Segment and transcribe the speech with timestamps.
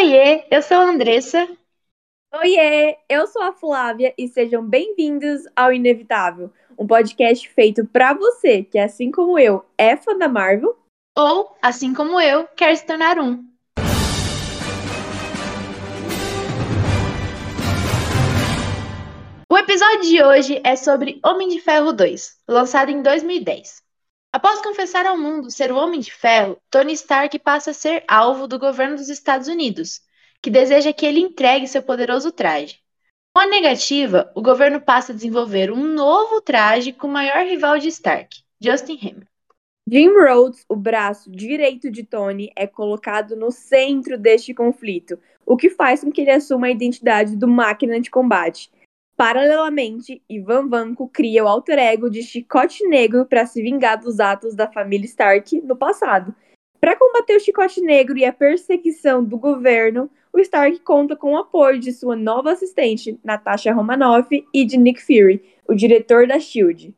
[0.00, 1.48] Oiê, eu sou a Andressa.
[2.32, 8.62] Oiê, eu sou a Flávia e sejam bem-vindos ao Inevitável, um podcast feito para você
[8.62, 10.78] que, assim como eu, é fã da Marvel
[11.18, 13.44] ou, assim como eu, quer se tornar um.
[19.50, 23.87] O episódio de hoje é sobre Homem de Ferro 2, lançado em 2010.
[24.30, 28.46] Após confessar ao mundo ser o Homem de Ferro, Tony Stark passa a ser alvo
[28.46, 30.02] do governo dos Estados Unidos,
[30.42, 32.78] que deseja que ele entregue seu poderoso traje.
[33.34, 37.78] Com a negativa, o governo passa a desenvolver um novo traje com o maior rival
[37.78, 39.28] de Stark, Justin Hammer.
[39.90, 45.70] Jim Rhodes, o braço direito de Tony, é colocado no centro deste conflito, o que
[45.70, 48.70] faz com que ele assuma a identidade do máquina de combate.
[49.18, 54.54] Paralelamente, Ivan Vanko cria o alter ego de Chicote Negro para se vingar dos atos
[54.54, 56.32] da família Stark no passado.
[56.80, 61.36] Para combater o Chicote Negro e a perseguição do governo, o Stark conta com o
[61.36, 66.94] apoio de sua nova assistente, Natasha Romanoff, e de Nick Fury, o diretor da SHIELD.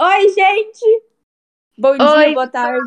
[0.00, 1.02] Oi, gente!
[1.78, 2.34] Bom dia, Oi.
[2.34, 2.80] boa tarde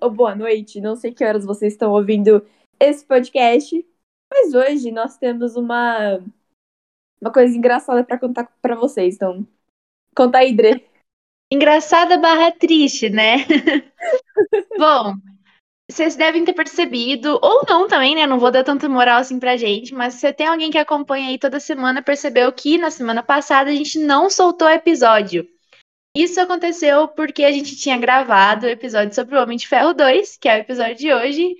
[0.00, 0.80] ou boa noite.
[0.80, 2.44] Não sei que horas vocês estão ouvindo
[2.78, 3.86] esse podcast.
[4.32, 6.18] Mas hoje nós temos uma,
[7.20, 9.14] uma coisa engraçada para contar para vocês.
[9.14, 9.46] Então,
[10.14, 10.84] conta aí, Dre.
[11.52, 13.38] Engraçada barra triste, né?
[14.78, 15.14] Bom,
[15.90, 18.26] vocês devem ter percebido, ou não também, né?
[18.26, 21.38] Não vou dar tanta moral assim pra gente, mas se tem alguém que acompanha aí
[21.38, 25.46] toda semana, percebeu que na semana passada a gente não soltou episódio.
[26.16, 30.36] Isso aconteceu porque a gente tinha gravado o episódio sobre o Homem de Ferro 2,
[30.36, 31.56] que é o episódio de hoje,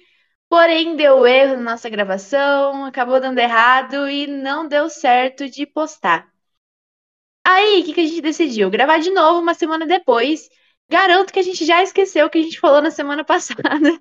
[0.49, 6.33] Porém, deu erro na nossa gravação, acabou dando errado e não deu certo de postar.
[7.47, 8.71] Aí, o que, que a gente decidiu?
[8.71, 10.49] Gravar de novo uma semana depois.
[10.89, 14.01] Garanto que a gente já esqueceu o que a gente falou na semana passada.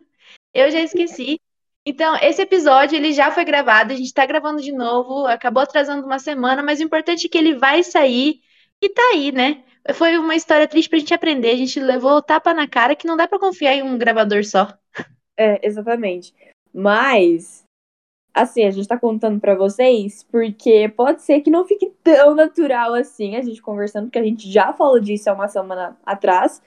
[0.53, 1.39] Eu já esqueci.
[1.85, 6.05] Então, esse episódio ele já foi gravado, a gente está gravando de novo, acabou atrasando
[6.05, 8.41] uma semana, mas o importante é que ele vai sair
[8.81, 9.63] e tá aí, né?
[9.93, 13.17] Foi uma história triste pra gente aprender, a gente levou tapa na cara que não
[13.17, 14.67] dá para confiar em um gravador só.
[15.37, 16.33] É, exatamente.
[16.73, 17.63] Mas,
[18.33, 22.93] assim, a gente tá contando para vocês porque pode ser que não fique tão natural
[22.93, 26.61] assim a gente conversando, porque a gente já falou disso há uma semana atrás.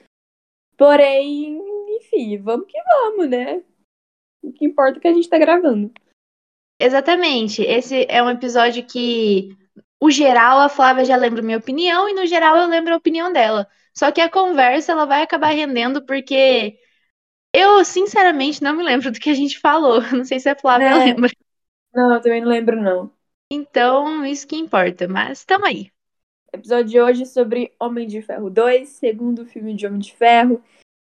[0.77, 1.59] Porém,
[1.97, 3.63] enfim, vamos que vamos, né?
[4.43, 5.91] O que importa é que a gente tá gravando.
[6.79, 7.63] Exatamente.
[7.63, 9.49] Esse é um episódio que,
[9.99, 13.33] o geral, a Flávia já lembra minha opinião e no geral eu lembro a opinião
[13.33, 13.67] dela.
[13.97, 16.77] Só que a conversa ela vai acabar rendendo porque
[17.53, 20.01] eu, sinceramente, não me lembro do que a gente falou.
[20.11, 20.93] Não sei se a Flávia é.
[20.95, 21.31] lembra.
[21.93, 23.11] Não, eu também não lembro, não.
[23.51, 25.89] Então, isso que importa, mas tamo aí.
[26.53, 30.61] Episódio de hoje sobre Homem de Ferro 2, segundo filme de Homem de Ferro.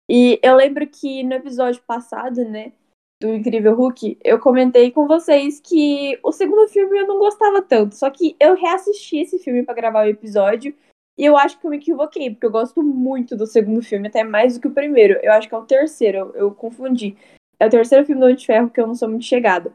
[0.08, 2.72] E eu lembro que no episódio passado, né,
[3.20, 7.96] do Incrível Hulk, eu comentei com vocês que o segundo filme eu não gostava tanto.
[7.96, 10.74] Só que eu reassisti esse filme para gravar o episódio
[11.16, 14.24] e eu acho que eu me equivoquei, porque eu gosto muito do segundo filme, até
[14.24, 15.18] mais do que o primeiro.
[15.22, 17.16] Eu acho que é o terceiro, eu, eu confundi.
[17.58, 19.72] É o terceiro filme do Homem de Ferro que eu não sou muito chegada.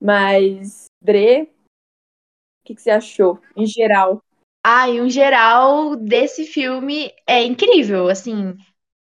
[0.00, 4.22] Mas, Dre, o que, que você achou, em geral?
[4.62, 8.54] Ah, em geral desse filme é incrível, assim.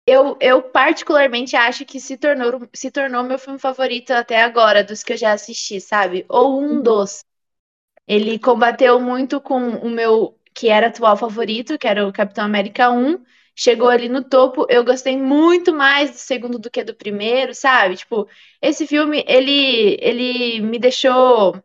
[0.08, 5.04] Eu, eu particularmente acho que se tornou, se tornou meu filme favorito até agora, dos
[5.04, 6.26] que eu já assisti, sabe?
[6.28, 6.82] Ou um uhum.
[6.82, 7.24] dos.
[8.08, 12.92] Ele combateu muito com o meu que era atual favorito, que era o Capitão América
[12.92, 13.24] 1,
[13.56, 14.66] chegou ali no topo.
[14.70, 17.98] Eu gostei muito mais do segundo do que do primeiro, sabe?
[17.98, 18.28] Tipo,
[18.62, 21.62] esse filme, ele, ele me deixou.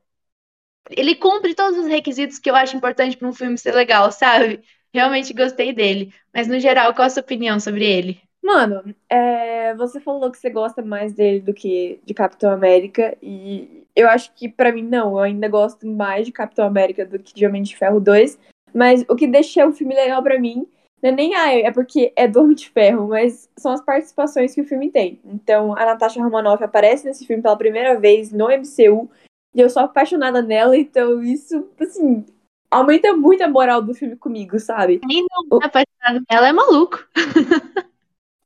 [0.90, 4.62] Ele cumpre todos os requisitos que eu acho importante para um filme ser legal, sabe?
[4.94, 6.12] Realmente gostei dele.
[6.32, 8.20] Mas, no geral, qual a sua opinião sobre ele?
[8.42, 13.84] Mano, é, você falou que você gosta mais dele do que de Capitão América, e
[13.94, 17.34] eu acho que para mim não, eu ainda gosto mais de Capitão América do que
[17.34, 18.38] de Homem de Ferro 2,
[18.76, 20.68] mas o que deixa o filme legal para mim
[21.02, 24.54] não é nem ah, é porque é do Homem de Ferro, mas são as participações
[24.54, 25.20] que o filme tem.
[25.24, 29.10] Então, a Natasha Romanoff aparece nesse filme pela primeira vez no MCU,
[29.54, 32.24] e eu sou apaixonada nela, então isso, assim,
[32.70, 34.98] aumenta muito a moral do filme comigo, sabe?
[34.98, 37.06] Quem não é apaixonado nela é maluco.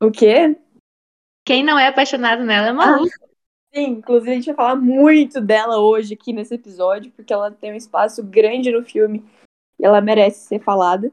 [0.00, 0.56] o quê?
[1.44, 3.11] Quem não é apaixonado nela é maluco.
[3.23, 3.26] Ah,
[3.75, 7.73] sim, inclusive a gente vai falar muito dela hoje aqui nesse episódio, porque ela tem
[7.73, 9.25] um espaço grande no filme
[9.82, 11.12] ela merece ser falada.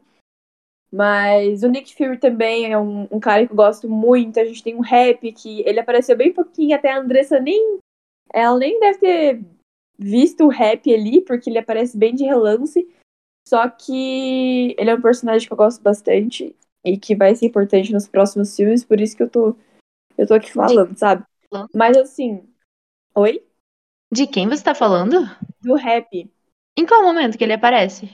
[0.92, 4.40] Mas o Nick Fury também é um, um, cara que eu gosto muito.
[4.40, 7.80] A gente tem um rap que ele apareceu bem pouquinho, até a Andressa nem.
[8.34, 9.46] Ela nem deve ter
[9.98, 12.88] visto o rap ali, porque ele aparece bem de relance.
[13.48, 16.56] Só que ele é um personagem que eu gosto bastante
[16.86, 19.56] e que vai ser importante nos próximos filmes, por isso que eu tô
[20.18, 21.24] Eu tô aqui falando, sabe?
[21.74, 22.48] Mas assim.
[23.16, 23.44] Oi?
[24.12, 25.20] De quem você tá falando?
[25.62, 26.30] Do rap.
[26.78, 28.10] Em qual momento que ele aparece?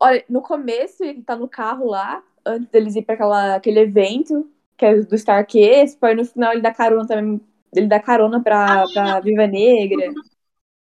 [0.00, 4.50] Olha, no começo ele tá no carro lá, antes deles ir pra aquela, aquele evento,
[4.76, 7.40] que é do Stark Expo, e no final ele dá carona também.
[7.74, 10.12] Ele dá carona pra, ah, pra Viva Negra.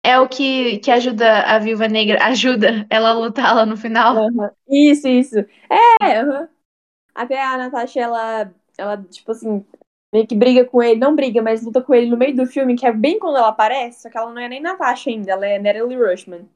[0.04, 4.16] É o que, que ajuda a Viúva Negra, ajuda ela a lutar lá no final.
[4.16, 4.50] Uhum.
[4.68, 5.40] Isso, isso.
[6.02, 6.48] É, uhum.
[7.14, 9.64] até a Natasha, ela, ela, tipo assim,
[10.14, 12.76] meio que briga com ele, não briga, mas luta com ele no meio do filme,
[12.76, 15.46] que é bem quando ela aparece, só que ela não é nem Natasha ainda, ela
[15.46, 16.50] é Natalie Rushman.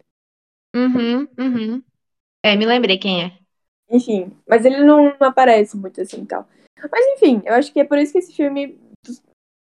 [0.76, 1.84] Uhum, uhum.
[2.44, 3.32] É, me lembrei quem é.
[3.90, 6.48] Enfim, mas ele não, aparece muito assim e tal.
[6.92, 8.78] Mas enfim, eu acho que é por isso que esse filme,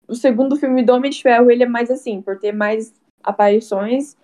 [0.09, 2.93] o segundo filme do Homem de Ferro, ele é mais assim, por ter mais
[3.23, 4.17] aparições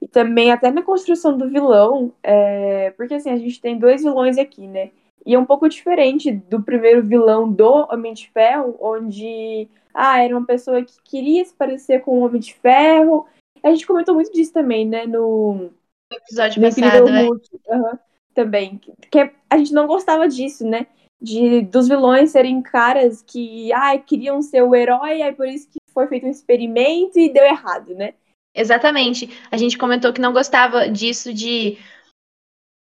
[0.00, 2.90] e também até na construção do vilão, é...
[2.92, 4.90] porque assim, a gente tem dois vilões aqui, né?
[5.26, 10.36] E é um pouco diferente do primeiro vilão do Homem de Ferro, onde ah, era
[10.36, 13.26] uma pessoa que queria se parecer com o Homem de Ferro.
[13.62, 15.06] A gente comentou muito disso também, né?
[15.06, 15.70] No
[16.12, 17.98] episódio passado, é.
[18.34, 18.80] também.
[19.10, 20.86] Que a gente não gostava disso, né?
[21.20, 25.78] De dos vilões serem caras que ai, queriam ser o herói, aí por isso que
[25.92, 28.14] foi feito um experimento e deu errado, né?
[28.54, 29.28] Exatamente.
[29.50, 31.78] A gente comentou que não gostava disso de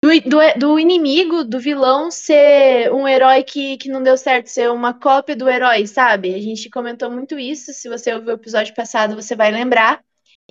[0.05, 4.69] do, do, do, inimigo, do vilão, ser um herói que, que não deu certo, ser
[4.69, 6.35] uma cópia do herói, sabe?
[6.35, 7.73] A gente comentou muito isso.
[7.73, 10.03] Se você ouviu o episódio passado, você vai lembrar.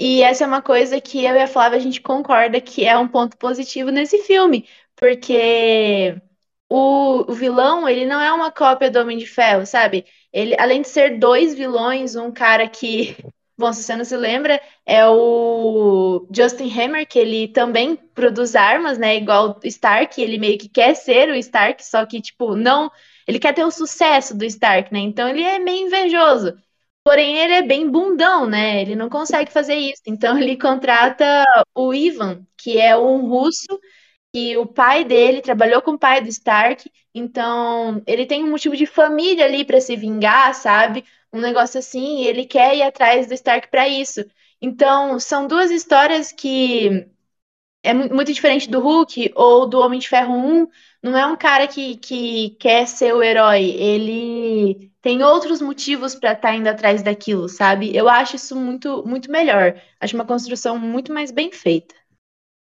[0.03, 2.97] E essa é uma coisa que eu e a Flávia a gente concorda que é
[2.97, 6.19] um ponto positivo nesse filme, porque
[6.69, 10.05] o, o vilão, ele não é uma cópia do Homem de Ferro, sabe?
[10.33, 13.15] Ele, além de ser dois vilões, um cara que
[13.57, 18.97] Bom, se você não se lembra, é o Justin Hammer, que ele também produz armas,
[18.97, 19.17] né?
[19.17, 22.91] Igual o Stark, ele meio que quer ser o Stark, só que, tipo, não.
[23.27, 24.99] Ele quer ter o sucesso do Stark, né?
[25.01, 26.57] Então ele é meio invejoso.
[27.03, 28.81] Porém, ele é bem bundão, né?
[28.81, 30.01] Ele não consegue fazer isso.
[30.05, 31.43] Então ele contrata
[31.75, 33.79] o Ivan, que é um russo,
[34.33, 36.89] que o pai dele trabalhou com o pai do Stark.
[37.13, 41.05] Então ele tem um motivo de família ali para se vingar, sabe?
[41.33, 44.25] um negócio assim, ele quer ir atrás do Stark para isso.
[44.61, 47.07] Então, são duas histórias que
[47.83, 50.67] é muito diferente do Hulk ou do Homem de Ferro 1.
[51.03, 56.33] Não é um cara que, que quer ser o herói, ele tem outros motivos para
[56.33, 57.95] estar tá indo atrás daquilo, sabe?
[57.95, 59.81] Eu acho isso muito, muito melhor.
[59.99, 61.95] Acho uma construção muito mais bem feita.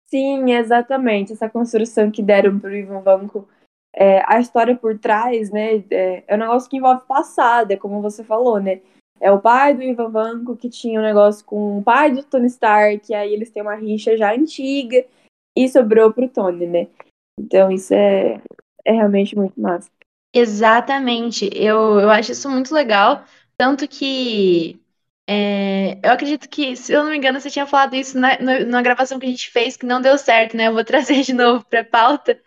[0.08, 1.32] Sim, exatamente.
[1.32, 3.46] Essa construção que deram pro Ivan Vanko
[3.92, 8.00] é, a história por trás, né, é, é um negócio que envolve passado, é como
[8.00, 8.81] você falou, né?
[9.20, 12.46] É o pai do Ivan Vanko que tinha um negócio com o pai do Tony
[12.46, 15.04] Stark, aí eles têm uma rixa já antiga
[15.56, 16.88] e sobrou pro Tony, né?
[17.38, 18.40] Então isso é,
[18.84, 19.90] é realmente muito massa.
[20.32, 23.25] Exatamente, eu, eu acho isso muito legal,
[23.56, 24.81] tanto que
[25.29, 28.81] é, eu acredito que, se eu não me engano, você tinha falado isso na, na
[28.82, 30.69] gravação que a gente fez, que não deu certo, né?
[30.69, 32.41] Eu vou trazer de novo pra pauta,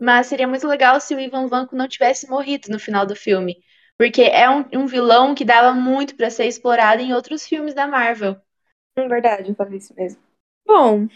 [0.00, 3.58] mas seria muito legal se o Ivan Vanko não tivesse morrido no final do filme.
[3.98, 7.86] Porque é um, um vilão que dava muito para ser explorado em outros filmes da
[7.86, 8.36] Marvel.
[8.96, 10.20] É verdade, eu falei isso mesmo.
[10.66, 11.08] Bom,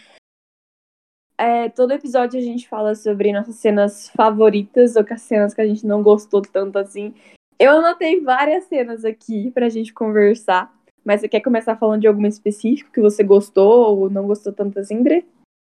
[1.37, 5.61] é, todo episódio a gente fala sobre nossas cenas favoritas ou que as cenas que
[5.61, 7.13] a gente não gostou tanto assim.
[7.59, 10.73] Eu anotei várias cenas aqui pra gente conversar.
[11.03, 14.79] Mas você quer começar falando de alguma específico que você gostou ou não gostou tanto
[14.79, 15.23] assim, André?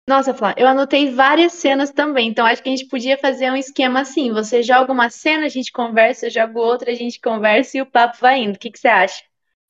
[0.08, 3.56] Nossa, Flá, eu anotei várias cenas também, então acho que a gente podia fazer um
[3.56, 7.76] esquema assim: você joga uma cena, a gente conversa, eu jogo outra, a gente conversa
[7.76, 8.56] e o papo vai indo.
[8.56, 9.22] O que, que você acha?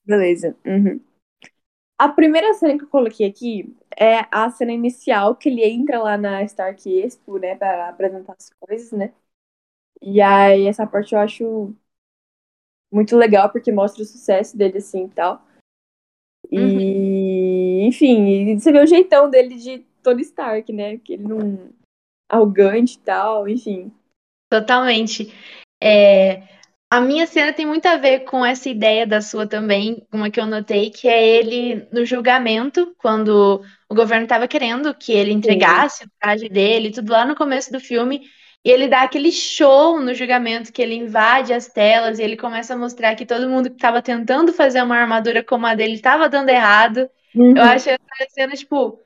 [0.07, 0.55] Beleza.
[0.65, 1.01] Uhum.
[1.99, 6.17] A primeira cena que eu coloquei aqui é a cena inicial, que ele entra lá
[6.17, 9.13] na Stark Expo, né, pra apresentar as coisas, né?
[10.01, 11.75] E aí, essa parte eu acho
[12.93, 15.43] muito legal, porque mostra o sucesso dele, assim, e tal.
[16.51, 17.87] E, uhum.
[17.89, 20.99] enfim, você vê o jeitão dele de Tony Stark, né?
[20.99, 21.69] Que ele não.
[22.29, 23.93] arrogante e tal, enfim.
[24.49, 25.35] Totalmente.
[25.83, 26.58] É,
[26.91, 30.41] a minha cena tem muito a ver com essa ideia da sua também, uma que
[30.41, 35.99] eu notei, que é ele no julgamento, quando o governo estava querendo que ele entregasse
[35.99, 36.05] Sim.
[36.07, 38.23] o traje dele, tudo lá no começo do filme,
[38.65, 42.73] e ele dá aquele show no julgamento, que ele invade as telas e ele começa
[42.73, 46.29] a mostrar que todo mundo que estava tentando fazer uma armadura como a dele estava
[46.29, 47.09] dando errado.
[47.35, 47.55] Uhum.
[47.57, 48.99] Eu acho essa cena, tipo,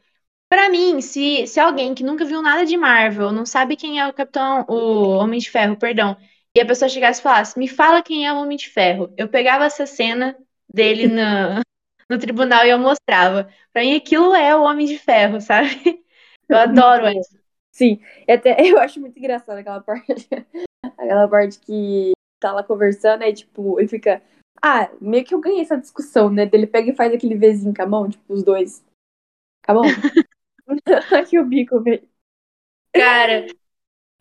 [0.52, 4.06] Pra mim, se, se alguém que nunca viu nada de Marvel, não sabe quem é
[4.06, 6.14] o Capitão, o Homem de Ferro, perdão,
[6.54, 9.28] e a pessoa chegasse e falasse, me fala quem é o Homem de Ferro, eu
[9.28, 10.37] pegava essa cena
[10.73, 11.62] dele no,
[12.11, 13.49] no tribunal e eu mostrava.
[13.73, 16.04] Pra mim, aquilo é o Homem de Ferro, sabe?
[16.49, 17.40] Eu adoro isso.
[17.71, 20.28] Sim, até eu acho muito engraçado aquela parte,
[20.99, 24.23] aquela parte que tá lá conversando, aí tipo, ele fica,
[24.62, 26.44] Ah, meio que eu ganhei essa discussão, né?
[26.44, 28.85] Dele pega e faz aquele Vzinho com a mão, tipo, os dois.
[29.64, 29.85] Com a mão.
[31.18, 32.06] Aqui o bico, velho.
[32.92, 33.47] Cara.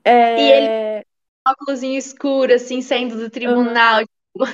[0.03, 0.39] É...
[0.39, 1.05] E ele
[1.47, 4.03] óculos escuro, assim, saindo do tribunal.
[4.35, 4.45] Uhum.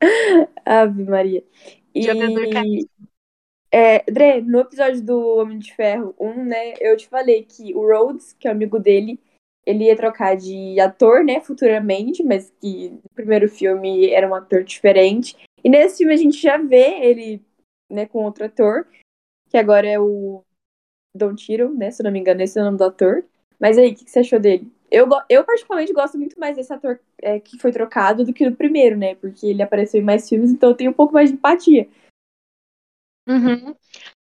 [0.64, 1.44] Ave Maria.
[1.94, 2.02] E...
[2.02, 2.48] Jogador.
[3.74, 7.80] É, Dre, no episódio do Homem de Ferro 1, né, eu te falei que o
[7.80, 9.18] Rhodes, que é amigo dele,
[9.64, 14.62] ele ia trocar de ator, né, futuramente, mas que no primeiro filme era um ator
[14.62, 15.36] diferente.
[15.64, 17.42] E nesse filme a gente já vê ele,
[17.90, 18.86] né, com outro ator,
[19.48, 20.44] que agora é o
[21.16, 23.24] Don Tiro, né, se não me engano, esse é o nome do ator.
[23.58, 24.70] Mas aí, o que, que, você achou dele?
[24.92, 28.54] Eu, eu particularmente gosto muito mais desse ator é, que foi trocado do que do
[28.54, 31.36] primeiro, né, porque ele apareceu em mais filmes, então eu tenho um pouco mais de
[31.36, 31.88] empatia.
[33.26, 33.74] Uhum.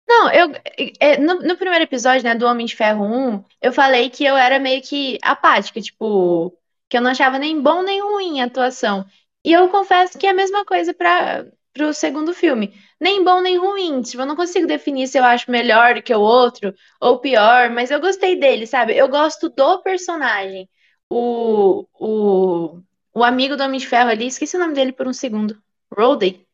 [0.09, 0.51] Não, eu
[0.99, 4.37] é, no, no, primeiro episódio, né, do Homem de Ferro 1, eu falei que eu
[4.37, 6.53] era meio que apática, tipo,
[6.89, 9.07] que eu não achava nem bom nem ruim a atuação.
[9.45, 12.75] E eu confesso que é a mesma coisa para pro segundo filme.
[13.01, 14.03] Nem bom nem ruim.
[14.03, 17.91] Tipo, eu não consigo definir se eu acho melhor que o outro ou pior, mas
[17.91, 18.97] eu gostei dele, sabe?
[18.97, 20.69] Eu gosto do personagem.
[21.11, 22.81] O, o,
[23.15, 25.61] o amigo do Homem de Ferro ali, esqueci o nome dele por um segundo.
[25.93, 26.47] Rhodey?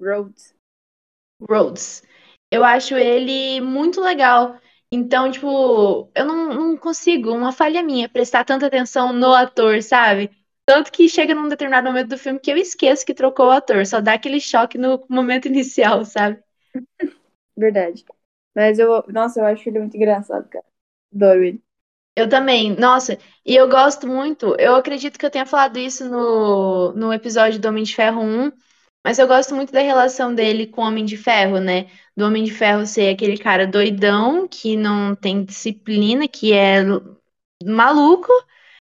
[0.00, 0.54] Rhodes.
[1.40, 2.02] Rhodes.
[2.50, 4.58] Eu acho ele muito legal.
[4.92, 10.30] Então, tipo, eu não, não consigo, uma falha minha, prestar tanta atenção no ator, sabe?
[10.66, 13.84] Tanto que chega num determinado momento do filme que eu esqueço que trocou o ator,
[13.86, 16.42] só dá aquele choque no momento inicial, sabe?
[17.56, 18.04] Verdade.
[18.54, 20.64] Mas eu, nossa, eu acho ele muito engraçado, cara.
[21.14, 21.62] Adoro ele.
[22.16, 26.92] Eu também, nossa, e eu gosto muito, eu acredito que eu tenha falado isso no,
[26.92, 28.52] no episódio do Homem de Ferro 1,
[29.04, 31.88] mas eu gosto muito da relação dele com o Homem de Ferro, né?
[32.16, 36.82] Do Homem de Ferro ser aquele cara doidão, que não tem disciplina, que é
[37.64, 38.30] maluco,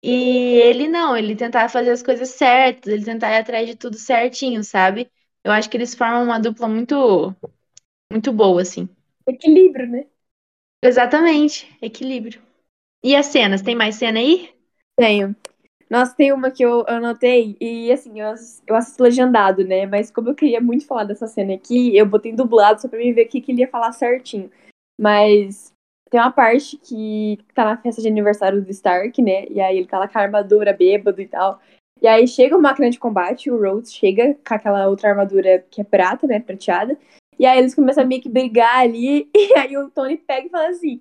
[0.02, 3.96] e ele não, ele tentar fazer as coisas certas, ele tentar ir atrás de tudo
[3.98, 5.10] certinho, sabe?
[5.44, 7.34] Eu acho que eles formam uma dupla muito,
[8.12, 8.88] muito boa, assim.
[9.26, 10.06] Equilíbrio, né?
[10.82, 12.40] Exatamente, equilíbrio.
[13.04, 13.62] E as cenas?
[13.62, 14.50] Tem mais cena aí?
[14.96, 15.36] Tenho.
[15.90, 18.34] Nossa, tem uma que eu anotei e assim, eu,
[18.66, 19.86] eu assisto legendado, né?
[19.86, 23.12] Mas como eu queria muito falar dessa cena aqui, eu botei dublado só pra mim
[23.12, 24.50] ver o que, que ele ia falar certinho.
[24.98, 25.74] Mas
[26.12, 29.46] tem uma parte que tá na festa de aniversário do Stark, né?
[29.48, 31.58] E aí ele tá lá com a armadura bêbado e tal.
[32.02, 35.80] E aí chega uma máquina de combate, o Rhodes chega com aquela outra armadura que
[35.80, 36.38] é prata, né?
[36.38, 36.98] Prateada.
[37.38, 39.30] E aí eles começam a meio que brigar ali.
[39.34, 41.00] E aí o Tony pega e fala assim: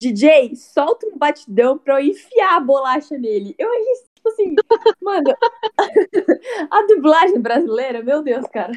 [0.00, 3.56] DJ, solta um batidão pra eu enfiar a bolacha nele.
[3.58, 4.54] Eu achei Tipo assim,
[5.02, 5.34] mano,
[6.70, 8.72] a dublagem brasileira, meu Deus, cara.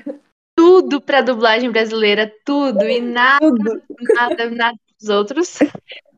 [0.57, 2.83] Tudo pra dublagem brasileira, tudo.
[2.83, 3.83] E nada, tudo.
[4.15, 5.59] nada, nada dos outros.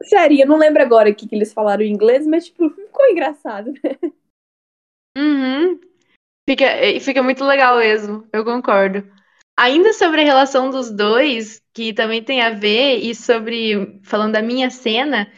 [0.04, 3.06] Sério, eu não lembro agora o que, que eles falaram em inglês, mas, tipo, ficou
[3.10, 4.12] engraçado, né?
[5.18, 5.80] Uhum.
[6.48, 6.66] Fica,
[7.02, 9.10] fica muito legal mesmo, eu concordo.
[9.58, 14.42] Ainda sobre a relação dos dois, que também tem a ver, e sobre, falando da
[14.42, 15.32] minha cena,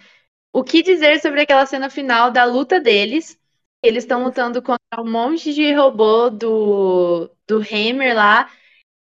[0.54, 3.40] o que dizer sobre aquela cena final da luta deles,
[3.82, 8.52] eles estão lutando contra um monte de robô do, do Hammer lá.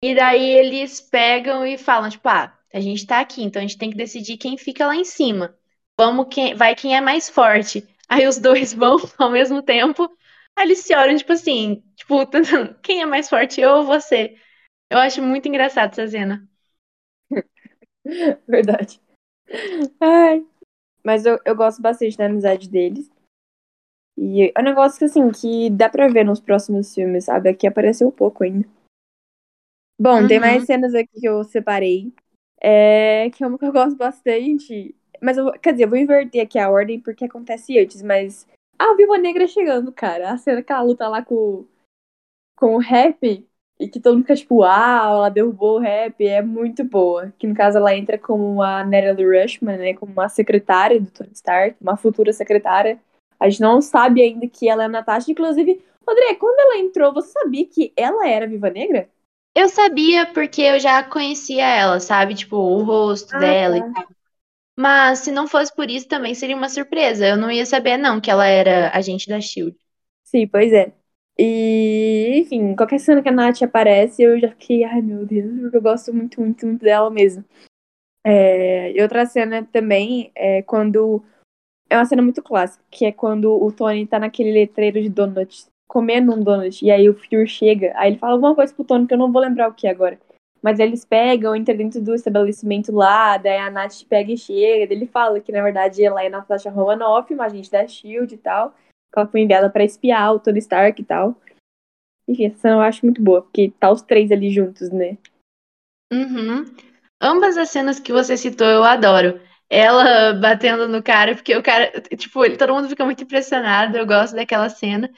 [0.02, 3.78] E daí eles pegam e falam, tipo, ah, a gente tá aqui, então a gente
[3.78, 5.56] tem que decidir quem fica lá em cima.
[5.96, 7.86] Vamos quem vai quem é mais forte.
[8.10, 10.10] Aí os dois vão ao mesmo tempo.
[10.56, 12.16] Aí eles se olham, tipo assim, tipo,
[12.82, 14.36] quem é mais forte, eu ou você?
[14.90, 16.48] Eu acho muito engraçado essa cena.
[18.46, 19.00] Verdade.
[20.00, 20.44] Ai.
[21.04, 23.08] Mas eu, eu gosto bastante da amizade deles.
[24.18, 27.48] E é um negócio que, assim, que dá pra ver nos próximos filmes, sabe?
[27.48, 28.68] Aqui apareceu pouco ainda.
[29.98, 30.28] Bom, uhum.
[30.28, 32.12] tem mais cenas aqui que eu separei.
[32.66, 34.94] É, que é uma que eu gosto bastante.
[35.20, 38.46] Mas eu, quer dizer, eu vou inverter aqui a ordem porque acontece antes, mas.
[38.78, 40.32] A Viva Negra chegando, cara.
[40.32, 41.66] A cena que ela luta lá com,
[42.56, 43.46] com o rap.
[43.78, 47.34] E que todo mundo fica tipo, ah, ela derrubou o rap, é muito boa.
[47.38, 49.94] Que no caso ela entra como a Natalie Rushman, né?
[49.94, 52.98] Como uma secretária do Tony Stark, uma futura secretária.
[53.38, 55.30] A gente não sabe ainda que ela é a Natasha.
[55.30, 59.10] Inclusive, André, quando ela entrou, você sabia que ela era Viva Negra?
[59.54, 62.34] Eu sabia porque eu já conhecia ela, sabe?
[62.34, 63.88] Tipo, o rosto ah, dela tá.
[63.88, 64.08] e tal.
[64.76, 67.26] Mas se não fosse por isso, também seria uma surpresa.
[67.26, 69.76] Eu não ia saber, não, que ela era agente da Shield.
[70.24, 70.92] Sim, pois é.
[71.38, 75.76] E, enfim, qualquer cena que a Nath aparece, eu já fiquei, ai meu Deus, porque
[75.76, 77.44] eu gosto muito, muito, muito dela mesmo.
[78.24, 81.22] É, e outra cena também é quando
[81.90, 85.70] é uma cena muito clássica, que é quando o Tony tá naquele letreiro de donuts,
[85.94, 89.06] comendo um donut, e aí o Fury chega, aí ele fala alguma coisa pro Tony
[89.06, 90.18] que eu não vou lembrar o que agora.
[90.60, 95.06] Mas eles pegam, entram dentro do estabelecimento lá, daí a Nath pega e chega, ele
[95.06, 99.20] fala que na verdade ela é Natasha Romanoff, uma agente da SHIELD e tal, que
[99.20, 101.36] ela foi enviada para espiar o Tony Stark e tal.
[102.26, 105.16] Enfim, essa cena eu acho muito boa, porque tá os três ali juntos, né?
[106.12, 106.64] Uhum.
[107.22, 109.40] Ambas as cenas que você citou eu adoro.
[109.70, 114.04] Ela batendo no cara, porque o cara, tipo, ele, todo mundo fica muito impressionado, eu
[114.04, 115.08] gosto daquela cena.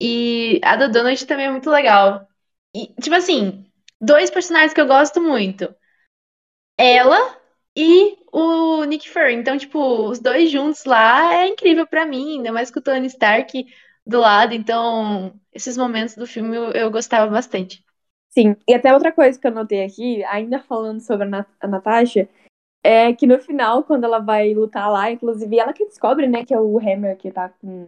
[0.00, 2.26] E a do Donald também é muito legal.
[2.74, 3.64] E, tipo assim,
[4.00, 5.74] dois personagens que eu gosto muito.
[6.76, 7.38] Ela
[7.76, 9.34] e o Nick Fury.
[9.34, 13.06] Então, tipo, os dois juntos lá é incrível pra mim, ainda mais com o Tony
[13.06, 13.66] Stark
[14.06, 14.54] do lado.
[14.54, 17.84] Então, esses momentos do filme eu, eu gostava bastante.
[18.30, 21.68] Sim, e até outra coisa que eu notei aqui, ainda falando sobre a, Nat a
[21.68, 22.28] Natasha,
[22.82, 26.52] é que no final, quando ela vai lutar lá, inclusive ela que descobre, né, que
[26.52, 27.86] é o Hammer que tá com.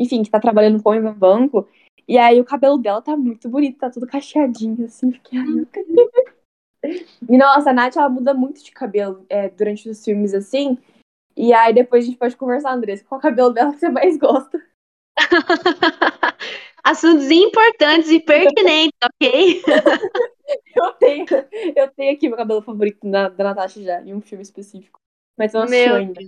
[0.00, 1.68] Enfim, que tá trabalhando com o Banco.
[2.08, 5.12] E aí o cabelo dela tá muito bonito, tá tudo cacheadinho, assim.
[5.12, 10.02] Fiquei, ai, eu E nossa, a Nath, ela muda muito de cabelo é, durante os
[10.02, 10.78] filmes, assim.
[11.36, 14.58] E aí depois a gente pode conversar, Andressa, qual cabelo dela que você mais gosta?
[16.82, 19.62] Assuntos importantes e pertinentes, ok?
[20.76, 21.26] eu, tenho,
[21.76, 24.98] eu tenho aqui meu cabelo favorito da, da Natasha já, em um filme específico.
[25.38, 26.20] Mas não assistiu ainda.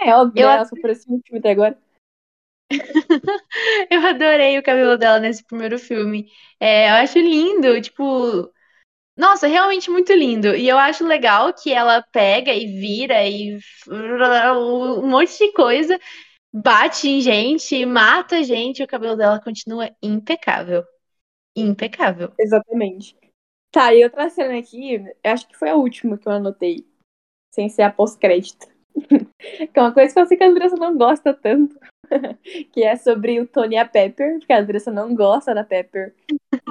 [0.00, 0.48] É óbvio, eu...
[0.48, 0.56] né?
[0.56, 1.78] Ela só apareceu um filme até agora.
[3.90, 6.30] eu adorei o cabelo dela nesse primeiro filme.
[6.60, 8.52] É, eu acho lindo, tipo.
[9.16, 10.54] Nossa, realmente muito lindo.
[10.54, 13.58] E eu acho legal que ela pega e vira e
[13.88, 15.98] um monte de coisa
[16.52, 20.84] bate em gente, mata gente, e o cabelo dela continua impecável.
[21.56, 22.32] Impecável.
[22.38, 23.16] Exatamente.
[23.70, 26.86] Tá, e outra cena aqui, acho que foi a última que eu anotei,
[27.52, 28.66] sem ser a pós-crédito.
[29.38, 31.78] que é uma coisa que eu sei que a Andressa não gosta tanto,
[32.72, 36.14] que é sobre o Tony e a Pepper, porque a Andressa não gosta da Pepper.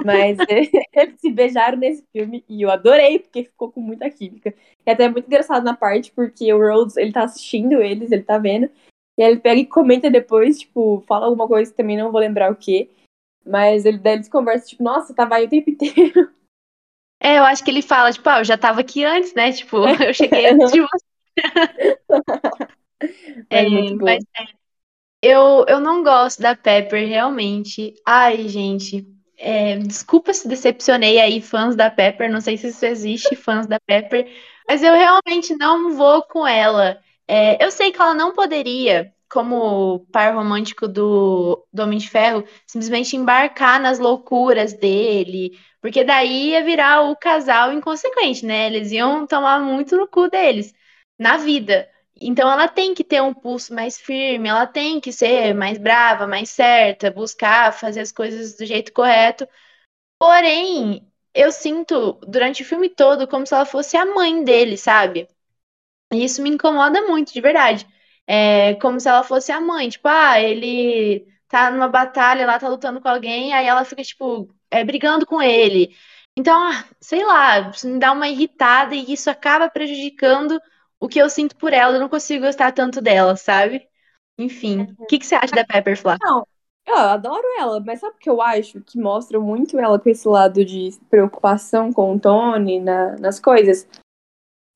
[0.04, 4.54] Mas eles se beijaram nesse filme e eu adorei, porque ficou com muita química.
[4.86, 8.22] E até é muito engraçado na parte, porque o Rhodes, ele tá assistindo eles, ele
[8.22, 8.70] tá vendo,
[9.18, 12.20] e aí ele pega e comenta depois, tipo, fala alguma coisa que também não vou
[12.20, 12.88] lembrar o que.
[13.44, 16.30] Mas ele, daí eles conversam, tipo, nossa, tava aí o tempo inteiro.
[17.20, 19.50] É, eu acho que ele fala, tipo, ah, eu já tava aqui antes, né?
[19.50, 21.04] Tipo, eu cheguei antes de você.
[23.50, 24.44] é, é mas é,
[25.22, 27.94] eu, eu não gosto da Pepper, realmente.
[28.06, 29.06] Ai, gente.
[29.36, 32.30] É, desculpa se decepcionei aí, fãs da Pepper.
[32.30, 34.30] Não sei se isso existe, fãs da Pepper.
[34.68, 37.00] Mas eu realmente não vou com ela.
[37.26, 42.44] É, eu sei que ela não poderia, como par romântico do, do Homem de Ferro,
[42.66, 48.66] simplesmente embarcar nas loucuras dele, porque daí ia virar o casal inconsequente, né?
[48.66, 50.74] Eles iam tomar muito no cu deles
[51.18, 51.88] na vida.
[52.20, 56.26] Então ela tem que ter um pulso mais firme, ela tem que ser mais brava,
[56.26, 59.48] mais certa, buscar fazer as coisas do jeito correto.
[60.18, 65.28] Porém, eu sinto durante o filme todo como se ela fosse a mãe dele, sabe?
[66.12, 67.86] E isso me incomoda muito, de verdade.
[68.26, 72.68] É como se ela fosse a mãe, tipo, ah, ele tá numa batalha lá, tá
[72.68, 75.96] lutando com alguém, aí ela fica, tipo, é, brigando com ele.
[76.36, 80.60] Então, ah, sei lá, isso me dá uma irritada e isso acaba prejudicando
[81.00, 81.96] o que eu sinto por ela.
[81.96, 83.86] Eu não consigo gostar tanto dela, sabe?
[84.38, 86.16] Enfim, o que, que você acha da Pepper Flá?
[86.20, 86.46] Não,
[86.86, 90.28] eu adoro ela, mas sabe o que eu acho que mostra muito ela com esse
[90.28, 93.86] lado de preocupação com o Tony na, nas coisas?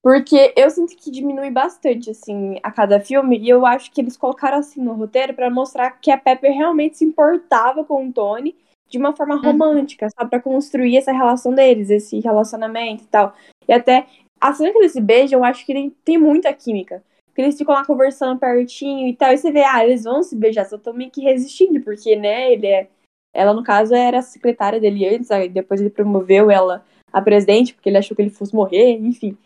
[0.03, 4.17] Porque eu sinto que diminui bastante, assim, a cada filme, e eu acho que eles
[4.17, 8.57] colocaram assim no roteiro para mostrar que a Pepper realmente se importava com o Tony
[8.89, 9.43] de uma forma uhum.
[9.43, 10.29] romântica, sabe?
[10.29, 13.33] Pra construir essa relação deles, esse relacionamento e tal.
[13.67, 14.07] E até
[14.43, 17.03] a cena que eles se beijam, eu acho que tem, tem muita química.
[17.27, 20.37] Porque eles ficam lá conversando pertinho e tal, e você vê, ah, eles vão se
[20.37, 22.89] beijar, só estão meio que resistindo, porque, né, ele é.
[23.33, 27.89] Ela, no caso, era a secretária dele antes, depois ele promoveu ela a presidente, porque
[27.89, 29.39] ele achou que ele fosse morrer, enfim.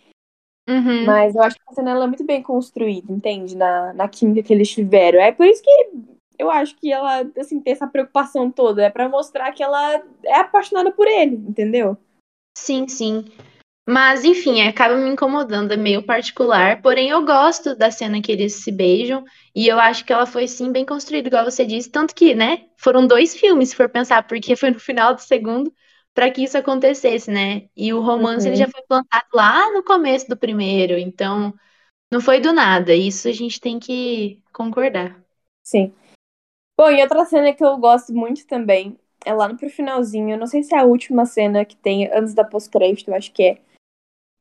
[0.68, 1.04] Uhum.
[1.04, 3.56] Mas eu acho que a cena ela é muito bem construída, entende?
[3.56, 5.20] Na, na química que eles tiveram.
[5.20, 5.90] É por isso que
[6.38, 8.82] eu acho que ela, assim, tem essa preocupação toda.
[8.82, 11.96] É para mostrar que ela é apaixonada por ele, entendeu?
[12.58, 13.26] Sim, sim.
[13.88, 16.82] Mas, enfim, acaba me incomodando, é meio particular.
[16.82, 19.24] Porém, eu gosto da cena que eles se beijam.
[19.54, 21.88] E eu acho que ela foi, sim, bem construída, igual você disse.
[21.88, 25.72] Tanto que, né, foram dois filmes, se for pensar, porque foi no final do segundo
[26.12, 27.68] para que isso acontecesse, né?
[27.76, 28.52] E o romance uhum.
[28.52, 31.54] ele já foi plantado lá no começo do primeiro, então
[32.10, 32.94] não foi do nada.
[32.94, 35.22] Isso a gente tem que concordar.
[35.62, 35.92] Sim.
[36.76, 40.30] Bom, e outra cena que eu gosto muito também é lá no finalzinho.
[40.30, 43.30] Eu não sei se é a última cena que tem antes da pós-crédito, eu acho
[43.32, 43.58] que é.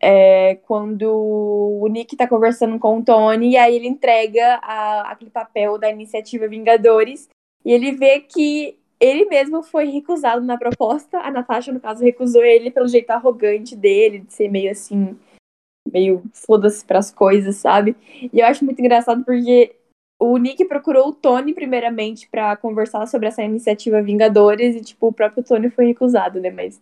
[0.08, 5.32] É quando o Nick tá conversando com o Tony e aí ele entrega a, aquele
[5.32, 7.28] papel da iniciativa Vingadores
[7.66, 11.18] e ele vê que ele mesmo foi recusado na proposta.
[11.18, 15.18] A Natasha, no caso, recusou ele pelo jeito arrogante dele, de ser meio assim,
[15.92, 17.96] meio foda-se pras coisas, sabe?
[18.32, 19.76] E eu acho muito engraçado porque
[20.20, 25.14] o Nick procurou o Tony primeiramente para conversar sobre essa iniciativa Vingadores e, tipo, o
[25.14, 26.52] próprio Tony foi recusado, né?
[26.52, 26.80] Mas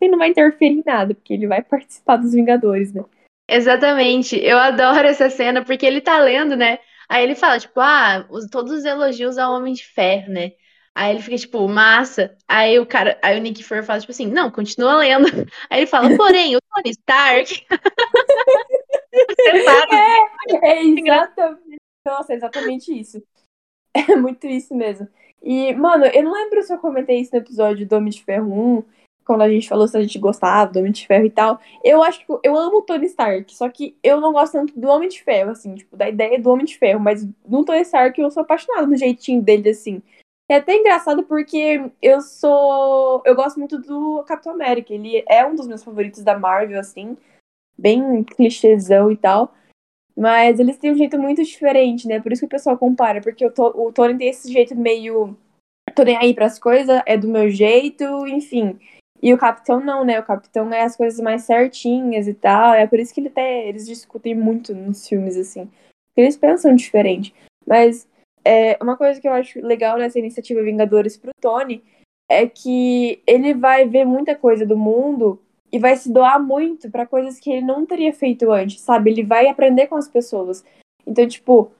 [0.00, 3.04] ele não vai interferir em nada, porque ele vai participar dos Vingadores, né?
[3.48, 4.36] Exatamente.
[4.36, 6.78] Eu adoro essa cena porque ele tá lendo, né?
[7.08, 10.52] Aí ele fala, tipo, ah, os, todos os elogios ao Homem de Ferro, né?
[10.94, 12.36] Aí ele fica, tipo, massa.
[12.48, 15.26] Aí o cara, aí o Nick Fury fala, tipo assim, não, continua lendo.
[15.68, 17.66] Aí ele fala, porém, o Tony Stark.
[19.16, 21.76] É, é exatamente.
[22.04, 23.22] Nossa, é exatamente isso.
[23.94, 25.08] É muito isso mesmo.
[25.40, 28.78] E, mano, eu não lembro se eu comentei isso no episódio do Homem de Ferro
[28.78, 28.84] 1,
[29.24, 31.60] quando a gente falou se a gente gostava do Homem de Ferro e tal.
[31.82, 34.88] Eu acho que eu amo o Tony Stark, só que eu não gosto tanto do
[34.88, 38.20] Homem de Ferro, assim, tipo, da ideia do Homem de Ferro, mas no Tony Stark
[38.20, 40.02] eu sou apaixonada no jeitinho dele, assim.
[40.48, 43.22] É até engraçado porque eu sou.
[43.24, 44.92] Eu gosto muito do Capitão América.
[44.92, 47.16] Ele é um dos meus favoritos da Marvel, assim.
[47.78, 49.54] Bem clichêzão e tal.
[50.16, 52.20] Mas eles têm um jeito muito diferente, né?
[52.20, 53.22] Por isso que o pessoal compara.
[53.22, 55.36] Porque o, Tony tem esse jeito meio.
[55.94, 58.78] Tô nem aí pras coisas, é do meu jeito, enfim.
[59.24, 60.20] E o Capitão não, né?
[60.20, 62.74] O Capitão é as coisas mais certinhas e tal.
[62.74, 65.66] É por isso que ele até, eles discutem muito nos filmes, assim.
[66.14, 67.34] Eles pensam diferente.
[67.66, 68.06] Mas
[68.44, 71.82] é, uma coisa que eu acho legal nessa iniciativa Vingadores pro Tony
[72.28, 75.40] é que ele vai ver muita coisa do mundo
[75.72, 79.10] e vai se doar muito para coisas que ele não teria feito antes, sabe?
[79.10, 80.62] Ele vai aprender com as pessoas.
[81.06, 81.72] Então, tipo,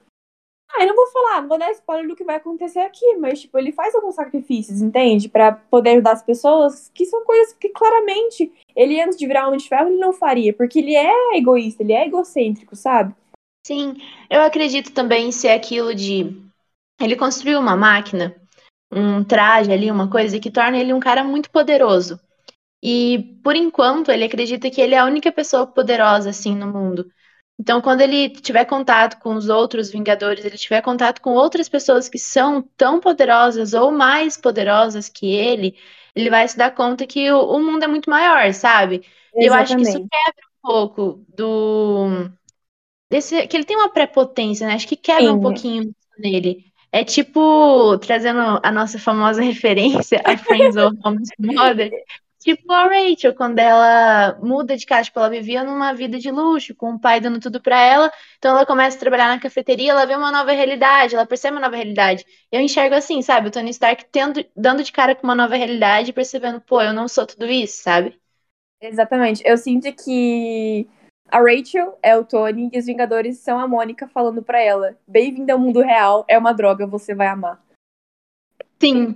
[0.71, 3.41] ah, eu não vou falar, não vou dar spoiler do que vai acontecer aqui, mas,
[3.41, 5.29] tipo, ele faz alguns sacrifícios, entende?
[5.29, 9.59] para poder ajudar as pessoas, que são coisas que claramente ele, antes de virar homem
[9.59, 13.13] de ferro, ele não faria, porque ele é egoísta, ele é egocêntrico, sabe?
[13.65, 13.95] Sim,
[14.29, 16.39] eu acredito também ser aquilo de.
[17.01, 18.35] Ele construiu uma máquina,
[18.91, 22.19] um traje ali, uma coisa que torna ele um cara muito poderoso.
[22.83, 27.09] E, por enquanto, ele acredita que ele é a única pessoa poderosa, assim, no mundo.
[27.57, 32.09] Então, quando ele tiver contato com os outros Vingadores, ele tiver contato com outras pessoas
[32.09, 35.75] que são tão poderosas ou mais poderosas que ele,
[36.13, 39.03] ele vai se dar conta que o, o mundo é muito maior, sabe?
[39.33, 42.29] E eu acho que isso quebra um pouco do.
[43.09, 44.73] Desse, que ele tem uma prepotência, né?
[44.73, 45.31] Acho que quebra Sim.
[45.31, 46.73] um pouquinho nele.
[46.91, 51.91] É tipo, trazendo a nossa famosa referência a Friends of Homes Mother,
[52.45, 56.75] Tipo a Rachel, quando ela muda de casa, tipo, ela vivia numa vida de luxo,
[56.75, 60.05] com o pai dando tudo para ela, então ela começa a trabalhar na cafeteria, ela
[60.05, 62.23] vê uma nova realidade, ela percebe uma nova realidade.
[62.51, 66.13] Eu enxergo assim, sabe, o Tony Stark tendo, dando de cara com uma nova realidade,
[66.13, 68.21] percebendo, pô, eu não sou tudo isso, sabe?
[68.79, 69.41] Exatamente.
[69.43, 70.87] Eu sinto que
[71.31, 75.53] a Rachel é o Tony e os Vingadores são a Mônica falando para ela: Bem-vinda
[75.53, 77.59] ao mundo real, é uma droga, você vai amar.
[78.79, 79.15] Sim,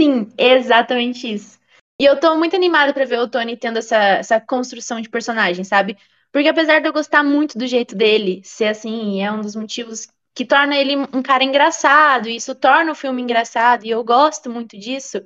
[0.00, 1.59] sim, exatamente isso.
[2.00, 5.64] E eu tô muito animada para ver o Tony tendo essa, essa construção de personagem,
[5.64, 5.98] sabe?
[6.32, 10.08] Porque apesar de eu gostar muito do jeito dele ser assim, é um dos motivos
[10.34, 14.48] que torna ele um cara engraçado, e isso torna o filme engraçado, e eu gosto
[14.48, 15.22] muito disso.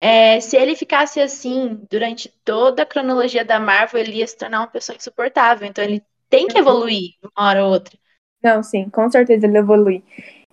[0.00, 4.60] É, se ele ficasse assim durante toda a cronologia da Marvel, ele ia se tornar
[4.60, 5.66] uma pessoa insuportável.
[5.66, 7.98] Então ele tem que evoluir uma hora ou outra.
[8.40, 10.04] Não, sim, com certeza ele evolui.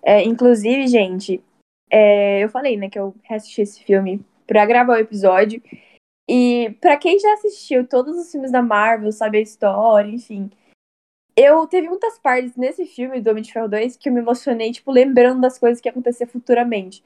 [0.01, 1.43] É, inclusive, gente,
[1.91, 5.61] é, eu falei, né, que eu assisti esse filme para gravar o episódio.
[6.27, 10.49] E para quem já assistiu todos os filmes da Marvel, sabe a história, enfim.
[11.37, 14.71] Eu teve muitas partes nesse filme do Homem de Ferro 2 que eu me emocionei,
[14.71, 17.03] tipo, lembrando das coisas que ia acontecer futuramente.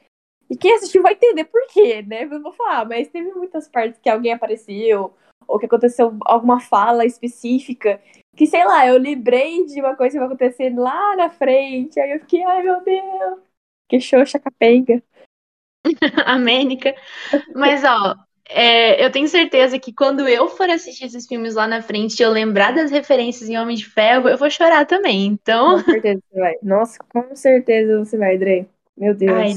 [0.49, 2.23] E quem assistiu vai entender por quê, né?
[2.23, 5.13] Eu vou falar, mas teve muitas partes que alguém apareceu,
[5.45, 8.01] ou que aconteceu alguma fala específica,
[8.35, 12.11] que sei lá, eu lembrei de uma coisa que vai acontecer lá na frente, aí
[12.11, 13.39] eu fiquei, ai meu Deus,
[13.89, 15.03] que xoxa capenga.
[16.25, 16.95] Amênica.
[17.53, 18.15] Mas, ó,
[18.49, 22.23] é, eu tenho certeza que quando eu for assistir esses filmes lá na frente e
[22.23, 25.25] eu lembrar das referências em Homem de Ferro, eu vou chorar também.
[25.25, 25.77] Então.
[25.77, 26.53] Com certeza você vai.
[26.61, 28.67] Nossa, com certeza você vai, Dre.
[28.97, 29.31] Meu Deus.
[29.31, 29.53] Ai,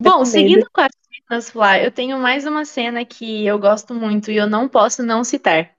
[0.00, 0.92] bom, seguindo com as
[1.28, 5.02] cenas, Flá, eu tenho mais uma cena que eu gosto muito e eu não posso
[5.02, 5.72] não citar.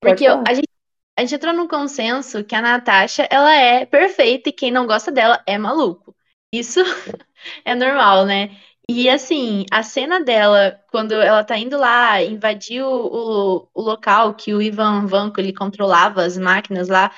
[0.00, 0.68] Porque eu, a, gente,
[1.16, 5.12] a gente entrou num consenso que a Natasha, ela é perfeita e quem não gosta
[5.12, 6.16] dela é maluco.
[6.52, 6.80] Isso
[7.64, 8.56] é normal, né?
[8.92, 14.52] E assim, a cena dela, quando ela tá indo lá invadir o, o, local que
[14.52, 17.12] o Ivan Vanko ele controlava as máquinas lá,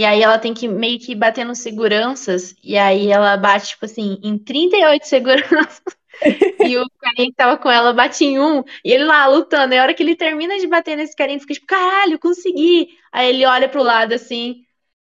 [0.00, 3.84] e aí ela tem que meio que bater nos seguranças, e aí ela bate, tipo
[3.84, 5.82] assim, em 38 seguranças.
[6.66, 9.74] e o carinha que tava com ela bate em um, e ele lá lutando.
[9.74, 12.88] E a hora que ele termina de bater nesse carinha, fica tipo, caralho, consegui.
[13.12, 14.64] Aí ele olha pro lado assim,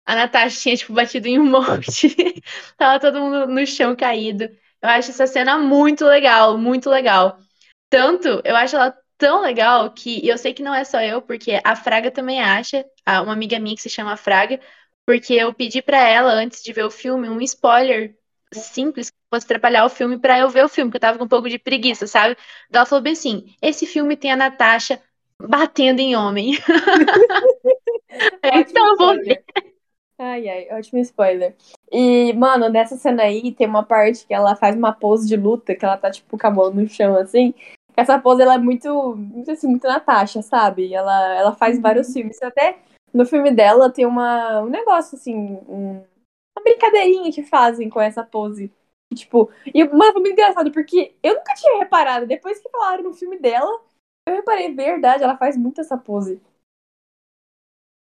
[0.06, 2.16] a Natasha tinha, tipo, batido em um monte.
[2.78, 4.48] Tava todo mundo no chão caído.
[4.84, 7.38] Eu acho essa cena muito legal, muito legal.
[7.90, 11.62] Tanto, eu acho ela tão legal que eu sei que não é só eu, porque
[11.64, 12.86] a Fraga também acha,
[13.24, 14.60] uma amiga minha que se chama Fraga,
[15.06, 18.16] porque eu pedi para ela antes de ver o filme um spoiler
[18.54, 21.26] simples que fosse atrapalhar o filme para eu ver o filme, porque eu tava com
[21.26, 22.38] um pouco de preguiça, sabe?
[22.70, 25.02] Então ela falou bem assim: esse filme tem a Natasha
[25.40, 26.58] batendo em homem.
[28.44, 29.44] então vou ver.
[30.18, 31.56] Ai, ai, ótimo spoiler.
[31.92, 35.76] E, mano, nessa cena aí tem uma parte que ela faz uma pose de luta,
[35.76, 37.54] que ela tá, tipo, com a mão no chão, assim.
[37.96, 40.94] Essa pose, ela é muito, muito assim, muito Natasha, sabe?
[40.94, 41.82] Ela, ela faz uhum.
[41.82, 42.42] vários filmes.
[42.42, 42.80] Até
[43.14, 45.36] no filme dela tem uma, um negócio, assim,
[45.68, 46.04] um,
[46.56, 48.72] uma brincadeirinha que fazem com essa pose.
[49.14, 52.26] Tipo, e mano, foi muito engraçado, porque eu nunca tinha reparado.
[52.26, 53.80] Depois que falaram no filme dela,
[54.28, 56.42] eu reparei, verdade, ela faz muito essa pose.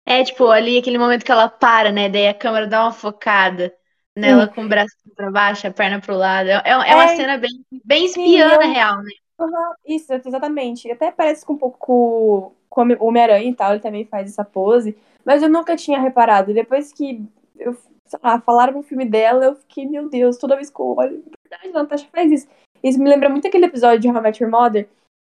[0.07, 2.07] É, tipo, ali aquele momento que ela para, né?
[2.07, 3.73] Daí a câmera dá uma focada
[4.15, 6.47] nela com o braço pra baixo, a perna pro lado.
[6.49, 7.51] É, é, é uma cena bem,
[7.83, 9.11] bem espiã, na real, né?
[9.37, 10.89] Uhum, isso, exatamente.
[10.89, 14.97] Até parece com um pouco com, o Homem-Aranha e tal, ele também faz essa pose.
[15.25, 16.53] Mas eu nunca tinha reparado.
[16.53, 17.21] Depois que
[17.59, 17.75] eu,
[18.23, 21.69] lá, falaram no filme dela, eu fiquei, meu Deus, toda vez que eu olho, verdade,
[21.75, 22.47] a Natasha faz isso.
[22.81, 24.87] Isso me lembra muito aquele episódio de How I Met Your Mother,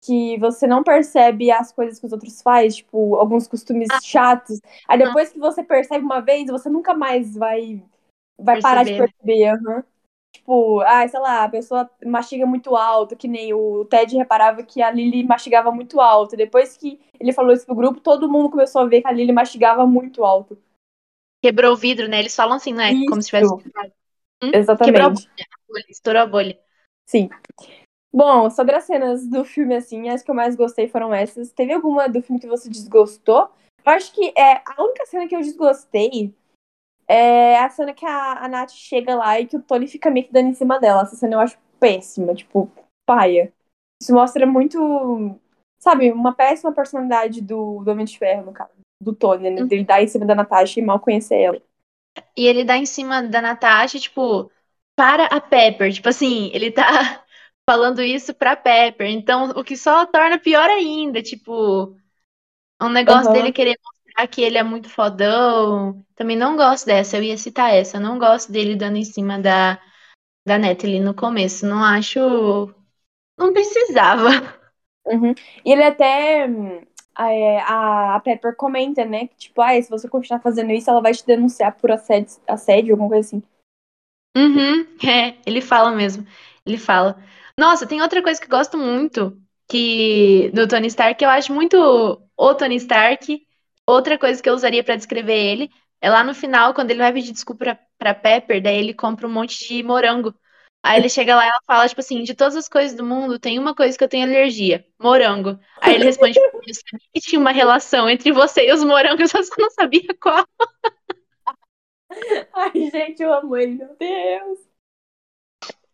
[0.02, 4.00] que você não percebe as coisas que os outros fazem, tipo, alguns costumes ah.
[4.02, 4.60] chatos.
[4.88, 7.82] Aí depois que você percebe uma vez, você nunca mais vai,
[8.38, 9.52] vai parar de perceber.
[9.54, 9.82] Uhum.
[10.34, 14.82] Tipo, ah, sei lá, a pessoa mastiga muito alto, que nem o Ted reparava que
[14.82, 16.36] a Lily mastigava muito alto.
[16.36, 19.30] Depois que ele falou isso pro grupo, todo mundo começou a ver que a Lily
[19.30, 20.58] mastigava muito alto.
[21.40, 22.18] Quebrou o vidro, né?
[22.18, 22.92] Eles falam assim, né?
[23.08, 23.52] Como se tivesse.
[23.52, 24.50] Hum?
[24.52, 24.94] Exatamente.
[24.94, 26.58] Quebrou a bolha, estourou a bolha.
[27.06, 27.28] Sim.
[28.12, 31.50] Bom, sobre as cenas do filme, assim, as que eu mais gostei foram essas.
[31.50, 33.48] Teve alguma do filme que você desgostou?
[33.84, 36.34] Eu acho que é a única cena que eu desgostei
[37.08, 40.26] é a cena que a, a Nath chega lá e que o Tony fica meio
[40.26, 41.02] que dando em cima dela.
[41.02, 42.70] Essa cena eu acho péssima, tipo,
[43.06, 43.52] paia.
[44.00, 45.38] Isso mostra muito,
[45.80, 48.72] sabe, uma péssima personalidade do, do Homem de Ferro, no caso,
[49.02, 49.66] do Tony, né?
[49.70, 51.62] Ele dá em cima da Natasha e mal conhecer ela.
[52.36, 54.50] E ele dá em cima da Natasha, tipo,
[54.96, 55.92] para a Pepper.
[55.92, 57.21] Tipo assim, ele tá
[57.72, 59.08] falando isso pra Pepper.
[59.08, 61.96] Então, o que só torna pior ainda, tipo,
[62.80, 63.32] um negócio uhum.
[63.32, 66.04] dele querer mostrar que ele é muito fodão.
[66.14, 67.96] Também não gosto dessa, eu ia citar essa.
[67.96, 69.80] Eu não gosto dele dando em cima da,
[70.46, 71.66] da Natalie no começo.
[71.66, 72.20] Não acho.
[73.38, 74.28] Não precisava.
[75.06, 75.34] Uhum.
[75.64, 76.46] E ele até.
[77.18, 79.28] É, a, a Pepper comenta, né?
[79.28, 82.92] Que, tipo, ah, se você continuar fazendo isso, ela vai te denunciar por assédio, assédio
[82.92, 83.42] alguma coisa assim.
[84.36, 86.26] Uhum, é, ele fala mesmo.
[86.66, 87.18] Ele fala.
[87.58, 89.36] Nossa, tem outra coisa que eu gosto muito
[89.68, 91.76] que do Tony Stark, eu acho muito
[92.36, 93.40] o Tony Stark.
[93.86, 97.12] Outra coisa que eu usaria para descrever ele é lá no final, quando ele vai
[97.12, 100.34] pedir desculpa pra, pra Pepper, daí ele compra um monte de morango.
[100.82, 103.38] Aí ele chega lá e ela fala, tipo assim, de todas as coisas do mundo,
[103.38, 105.58] tem uma coisa que eu tenho alergia, morango.
[105.80, 109.44] Aí ele responde, eu sabia que tinha uma relação entre você e os morangos, eu
[109.44, 110.44] só não sabia qual.
[112.54, 114.71] Ai, gente, eu amo ele, meu Deus.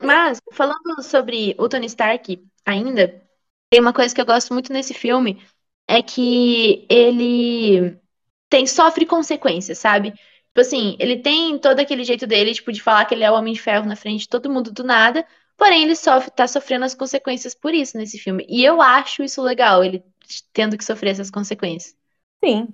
[0.02, 3.22] Mas, falando sobre o Tony Stark ainda,
[3.70, 5.42] tem uma coisa que eu gosto muito nesse filme,
[5.87, 7.98] é que ele
[8.48, 10.12] tem sofre consequências, sabe?
[10.12, 13.34] Tipo assim, ele tem todo aquele jeito dele, tipo, de falar que ele é o
[13.34, 16.84] Homem de Ferro na frente de todo mundo do nada, porém ele sofre, tá sofrendo
[16.84, 18.44] as consequências por isso nesse filme.
[18.48, 20.04] E eu acho isso legal, ele
[20.52, 21.96] tendo que sofrer essas consequências.
[22.42, 22.68] Sim.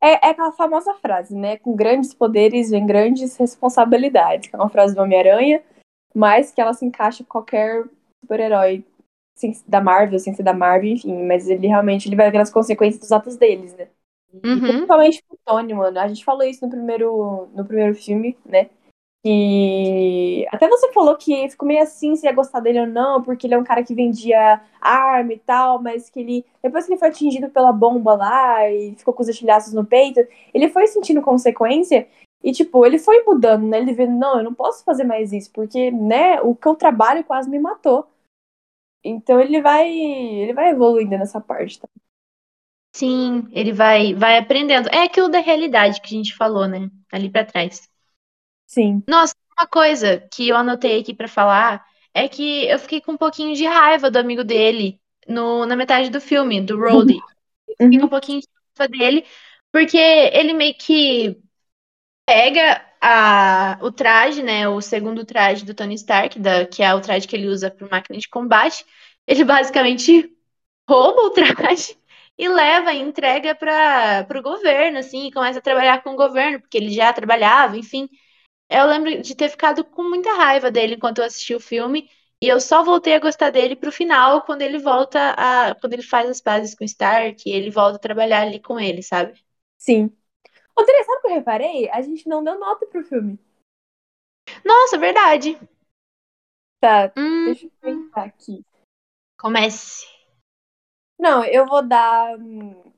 [0.00, 1.56] É, é aquela famosa frase, né?
[1.58, 4.52] Com grandes poderes vem grandes responsabilidades.
[4.52, 5.62] É uma frase do Homem-Aranha,
[6.14, 7.84] mas que ela se encaixa em qualquer
[8.22, 8.84] super-herói
[9.66, 13.00] da Marvel, sem ser da Marvel, enfim, mas ele realmente ele vai ver as consequências
[13.00, 13.88] dos atos deles, né?
[14.32, 14.60] Uhum.
[14.60, 15.98] Principalmente o Tony, mano.
[15.98, 18.70] A gente falou isso no primeiro, no primeiro filme, né?
[19.26, 23.46] E até você falou que ficou meio assim se ia gostar dele ou não, porque
[23.46, 26.98] ele é um cara que vendia arma e tal, mas que ele, depois que ele
[26.98, 30.20] foi atingido pela bomba lá e ficou com os estilhaços no peito,
[30.52, 32.06] ele foi sentindo consequência
[32.44, 33.78] e, tipo, ele foi mudando, né?
[33.78, 37.24] Ele vendo, não, eu não posso fazer mais isso, porque, né, o que eu trabalho
[37.24, 38.06] quase me matou.
[39.02, 39.90] Então ele vai.
[39.90, 41.88] Ele vai evoluindo nessa parte, tá?
[42.94, 44.88] Sim, ele vai, vai aprendendo.
[44.90, 46.90] É aquilo da realidade que a gente falou, né?
[47.10, 47.88] Ali para trás.
[48.66, 49.02] Sim.
[49.08, 53.16] Nossa, uma coisa que eu anotei aqui para falar é que eu fiquei com um
[53.16, 57.16] pouquinho de raiva do amigo dele no, na metade do filme, do Rhodey.
[57.16, 57.86] Uhum.
[57.86, 59.24] Fiquei com um pouquinho de raiva dele,
[59.72, 61.42] porque ele meio que
[62.26, 67.00] pega a, o traje, né, o segundo traje do Tony Stark, da, que é o
[67.00, 68.84] traje que ele usa para máquina de combate,
[69.26, 70.30] ele basicamente
[70.88, 71.96] rouba o traje
[72.38, 76.60] e leva e entrega para o governo, assim, e começa a trabalhar com o governo,
[76.60, 78.08] porque ele já trabalhava, enfim.
[78.68, 82.10] Eu lembro de ter ficado com muita raiva dele enquanto eu assisti o filme,
[82.42, 85.74] e eu só voltei a gostar dele pro final, quando ele volta a.
[85.76, 88.78] quando ele faz as pazes com o Stark, e ele volta a trabalhar ali com
[88.80, 89.34] ele, sabe?
[89.76, 90.16] Sim,
[90.76, 91.88] Ô, sabe o que eu reparei?
[91.90, 93.38] A gente não deu nota pro filme.
[94.64, 95.58] Nossa, verdade.
[96.80, 98.64] Tá, Hum, deixa eu pensar aqui.
[99.38, 100.06] comece.
[101.18, 102.38] Não, eu vou dar.
[102.38, 102.92] hum,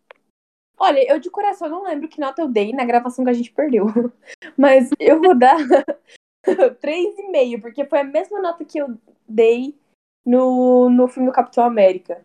[0.78, 3.52] Olha, eu de coração não lembro que nota eu dei na gravação que a gente
[3.52, 3.86] perdeu.
[4.56, 5.56] Mas eu vou dar
[6.80, 9.78] 3,5, porque foi a mesma nota que eu dei
[10.24, 12.24] no, no filme do Capitão América.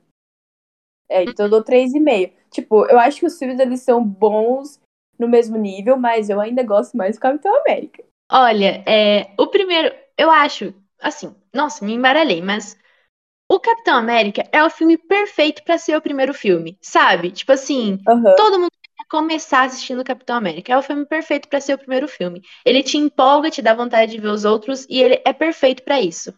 [1.10, 2.34] É, então eu dou 3,5.
[2.50, 4.81] Tipo, eu acho que os filmes eles são bons
[5.22, 8.04] no mesmo nível, mas eu ainda gosto mais do Capitão América.
[8.32, 12.78] Olha, é, o primeiro, eu acho, assim, nossa, me embaralhei, mas
[13.50, 17.32] o Capitão América é o filme perfeito pra ser o primeiro filme, sabe?
[17.32, 18.36] Tipo assim, Aham.
[18.36, 20.74] todo mundo quer começar assistindo o Capitão América.
[20.74, 22.42] É o filme perfeito pra ser o primeiro filme.
[22.66, 26.02] Ele te empolga, te dá vontade de ver os outros e ele é perfeito pra
[26.02, 26.34] isso.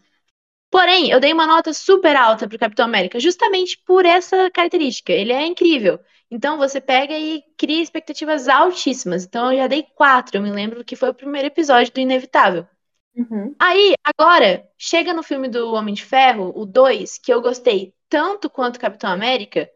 [0.72, 5.14] Porém, eu dei uma nota super alta pro Capitão América, justamente por essa característica.
[5.14, 6.00] Ele é incrível.
[6.30, 9.26] Então você pega e cria expectativas altíssimas.
[9.26, 10.38] Então eu já dei quatro.
[10.38, 12.68] Eu me lembro que foi o primeiro episódio do Inevitável.
[13.16, 13.56] Uhum.
[13.60, 18.50] Aí, agora, chega no filme do Homem de Ferro, o 2, que eu gostei tanto
[18.50, 19.70] quanto Capitão América.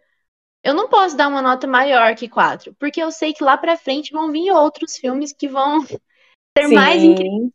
[0.64, 3.78] Eu não posso dar uma nota maior que 4, porque eu sei que lá pra
[3.78, 5.80] frente vão vir outros filmes que vão
[6.58, 7.54] ser mais incríveis, Sim.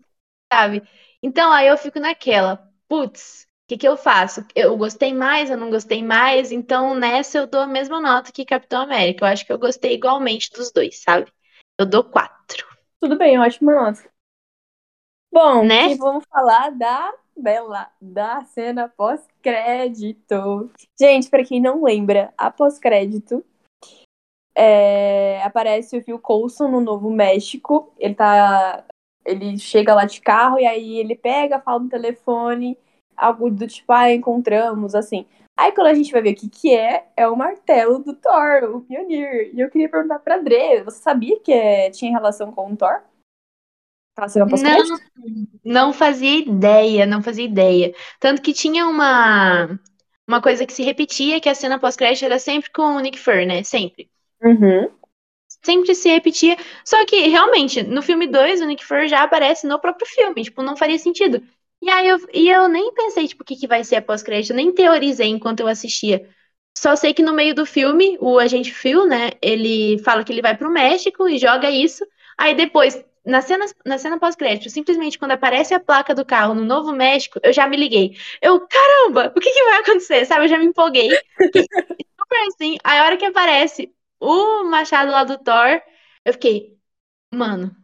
[0.52, 0.82] sabe?
[1.22, 4.44] Então aí eu fico naquela, putz, que que eu faço?
[4.54, 8.44] Eu gostei mais, eu não gostei mais, então nessa eu dou a mesma nota que
[8.44, 9.24] Capitão América.
[9.24, 11.32] Eu acho que eu gostei igualmente dos dois, sabe?
[11.78, 12.66] Eu dou 4,
[13.00, 14.10] Tudo bem, ótima nota.
[15.32, 15.88] Bom, né?
[15.88, 20.70] que vamos falar da Bela, da cena pós-crédito.
[21.00, 23.42] Gente, pra quem não lembra, a pós-crédito
[24.54, 27.90] é, aparece o Phil Coulson no Novo México.
[27.98, 28.84] Ele tá.
[29.24, 32.76] Ele chega lá de carro e aí ele pega, fala no telefone,
[33.22, 35.26] algo do tipo, ah, encontramos, assim.
[35.56, 38.64] Aí quando a gente vai ver o que que é, é o martelo do Thor,
[38.64, 39.50] o Mjolnir.
[39.54, 43.02] E eu queria perguntar pra André, você sabia que é- tinha relação com o Thor?
[44.14, 44.98] Tava sendo Não,
[45.64, 47.94] não fazia ideia, não fazia ideia.
[48.20, 49.78] Tanto que tinha uma
[50.26, 53.44] uma coisa que se repetia, que a cena pós-crédito era sempre com o Nick Fury,
[53.46, 53.62] né?
[53.62, 54.10] Sempre.
[54.42, 54.90] Uhum.
[55.64, 56.56] Sempre se repetia.
[56.84, 60.42] Só que, realmente, no filme 2, o Nick Fury já aparece no próprio filme.
[60.42, 61.42] Tipo, não faria sentido.
[61.82, 64.54] E aí eu, e eu nem pensei, tipo, o que, que vai ser a pós-crédito.
[64.54, 66.28] Nem teorizei enquanto eu assistia.
[66.78, 69.32] Só sei que no meio do filme, o agente Phil, né?
[69.42, 72.04] Ele fala que ele vai pro México e joga isso.
[72.38, 76.64] Aí depois, na cena, na cena pós-crédito, simplesmente quando aparece a placa do carro no
[76.64, 78.16] Novo México, eu já me liguei.
[78.40, 80.24] Eu, caramba, o que, que vai acontecer?
[80.24, 80.44] Sabe?
[80.46, 81.08] Eu já me empolguei.
[82.18, 85.80] Super assim, aí a hora que aparece o machado lá do Thor,
[86.24, 86.78] eu fiquei,
[87.34, 87.76] mano,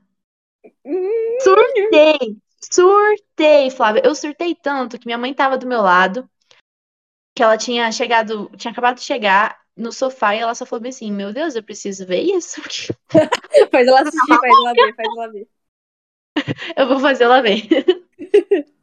[1.41, 4.03] surtei, surtei, Flávia.
[4.05, 6.29] Eu surtei tanto que minha mãe tava do meu lado,
[7.35, 10.90] que ela tinha chegado, tinha acabado de chegar no sofá e ela só falou bem
[10.90, 12.61] assim: Meu Deus, eu preciso ver isso,
[13.71, 15.49] Faz ela assistir, faz ela ver, faz ela ver.
[16.77, 17.62] eu vou fazer ela ver.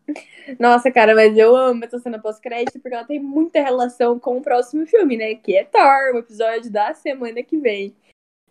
[0.60, 4.42] Nossa, cara, mas eu amo essa cena pós-crédito porque ela tem muita relação com o
[4.42, 5.36] próximo filme, né?
[5.36, 7.96] Que é Thor, o episódio da semana que vem.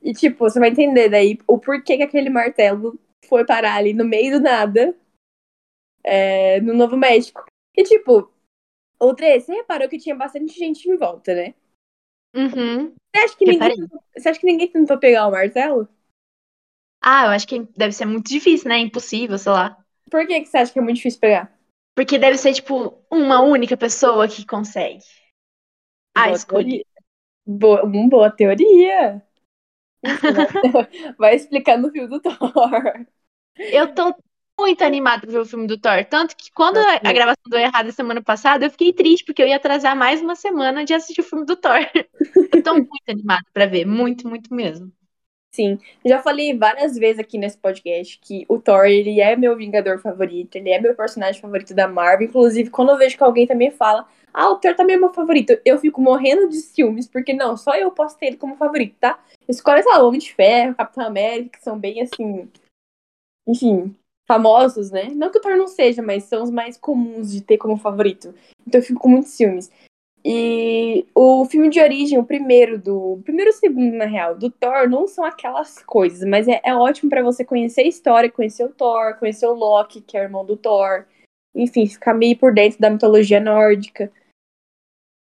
[0.02, 4.04] E, tipo, você vai entender daí o porquê que aquele martelo foi parar ali no
[4.04, 4.94] meio do nada
[6.04, 7.44] é, no Novo México.
[7.76, 8.30] E, tipo,
[8.98, 11.54] outra, você reparou que tinha bastante gente em volta, né?
[12.34, 12.94] Uhum.
[13.14, 15.88] Você acha que, ninguém, você acha que ninguém tentou pegar o martelo?
[17.00, 18.78] Ah, eu acho que deve ser muito difícil, né?
[18.78, 19.76] Impossível, sei lá.
[20.10, 21.52] Por que, que você acha que é muito difícil pegar?
[21.94, 25.04] Porque deve ser, tipo, uma única pessoa que consegue.
[26.14, 26.64] Ah, Boa escolhi.
[26.64, 26.86] teoria.
[27.46, 29.22] Boa, hum, boa teoria.
[30.28, 30.46] Vai,
[31.18, 33.06] vai explicar no fio do Thor.
[33.56, 34.14] Eu tô
[34.58, 36.04] muito animada pra ver o filme do Thor.
[36.04, 39.48] Tanto que quando a, a gravação deu errado semana passada, eu fiquei triste, porque eu
[39.48, 41.78] ia atrasar mais uma semana de assistir o filme do Thor.
[42.54, 43.84] Eu tô muito animada pra ver.
[43.84, 44.92] Muito, muito mesmo.
[45.54, 50.00] Sim, já falei várias vezes aqui nesse podcast que o Thor, ele é meu Vingador
[50.00, 52.26] favorito, ele é meu personagem favorito da Marvel.
[52.26, 55.56] Inclusive, quando eu vejo que alguém também fala, ah, o Thor também é meu favorito,
[55.64, 59.16] eu fico morrendo de ciúmes, porque não, só eu posso ter ele como favorito, tá?
[59.48, 62.50] Escolhe, sei lá, o Homem de Ferro, Capitão América, que são bem assim,
[63.46, 63.94] enfim,
[64.26, 65.10] famosos, né?
[65.14, 68.34] Não que o Thor não seja, mas são os mais comuns de ter como favorito.
[68.66, 69.70] Então eu fico com muitos ciúmes.
[70.26, 73.12] E o filme de origem, o primeiro do.
[73.12, 76.74] O primeiro e segundo, na real, do Thor, não são aquelas coisas, mas é, é
[76.74, 80.44] ótimo pra você conhecer a história, conhecer o Thor, conhecer o Loki, que é irmão
[80.44, 81.04] do Thor.
[81.54, 84.10] Enfim, ficar meio por dentro da mitologia nórdica.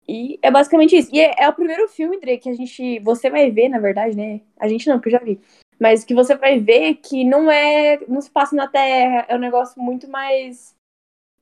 [0.08, 1.10] E é basicamente isso.
[1.14, 3.00] E é, é o primeiro filme, Dre, que a gente.
[3.00, 4.40] Você vai ver, na verdade, né?
[4.58, 5.40] A gente não, porque eu já vi.
[5.80, 8.00] Mas que você vai ver que não é.
[8.08, 10.74] Não se passa na Terra, é um negócio muito mais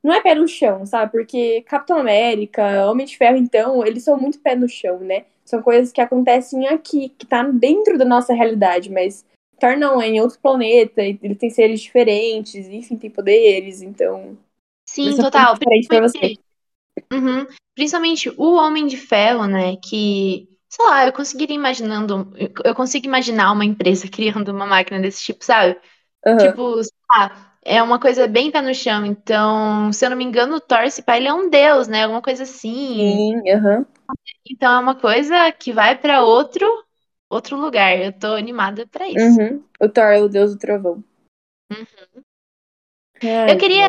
[0.02, 1.12] não é pé no chão, sabe?
[1.12, 5.26] Porque Capitão América, Homem de Ferro, então, eles são muito pé no chão, né?
[5.44, 9.24] São coisas que acontecem aqui, que tá dentro da nossa realidade, mas
[9.60, 14.36] Thor não, é em outro planeta, ele tem seres diferentes, enfim, tem poderes, então.
[14.88, 15.56] Sim, total.
[15.56, 16.40] Principalmente,
[17.12, 19.76] uhum, principalmente o Homem de Ferro, né?
[19.76, 22.32] Que, sei lá, eu conseguiria imaginando.
[22.64, 25.78] Eu consigo imaginar uma empresa criando uma máquina desse tipo, sabe?
[26.26, 26.36] Uhum.
[26.38, 29.04] Tipo, sei lá, é uma coisa bem pé no chão.
[29.04, 32.04] Então, se eu não me engano, o Thor, esse pai, ele é um deus, né?
[32.04, 32.70] Alguma coisa assim.
[32.96, 33.78] Sim, aham.
[33.78, 33.86] Uhum.
[34.50, 36.66] Então é uma coisa que vai para outro
[37.30, 37.98] outro lugar.
[37.98, 39.40] Eu tô animada para isso.
[39.40, 39.62] Uhum.
[39.80, 41.04] O Thor é o deus do trovão.
[41.70, 42.22] Uhum.
[43.22, 43.88] Ai, eu queria,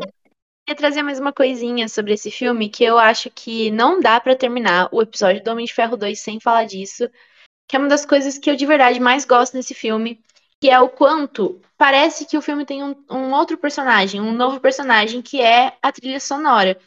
[0.65, 4.35] queria trazer mais uma coisinha sobre esse filme que eu acho que não dá para
[4.35, 7.09] terminar o episódio do Homem de Ferro 2 sem falar disso,
[7.67, 10.21] que é uma das coisas que eu de verdade mais gosto nesse filme,
[10.61, 14.59] que é o quanto parece que o filme tem um, um outro personagem, um novo
[14.59, 16.79] personagem que é a trilha sonora.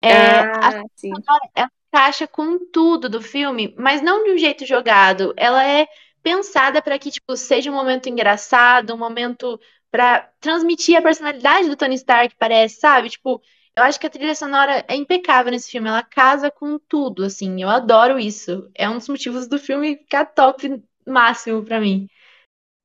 [0.00, 1.12] É, ah, a sim.
[1.12, 5.34] Sonora, ela encaixa com tudo do filme, mas não de um jeito jogado.
[5.36, 5.88] Ela é
[6.22, 9.58] pensada para que tipo seja um momento engraçado, um momento
[9.94, 13.08] para transmitir a personalidade do Tony Stark, parece, sabe?
[13.08, 13.40] Tipo,
[13.76, 17.62] eu acho que a trilha sonora é impecável nesse filme, ela casa com tudo, assim.
[17.62, 18.68] Eu adoro isso.
[18.74, 22.08] É um dos motivos do filme ficar top máximo para mim.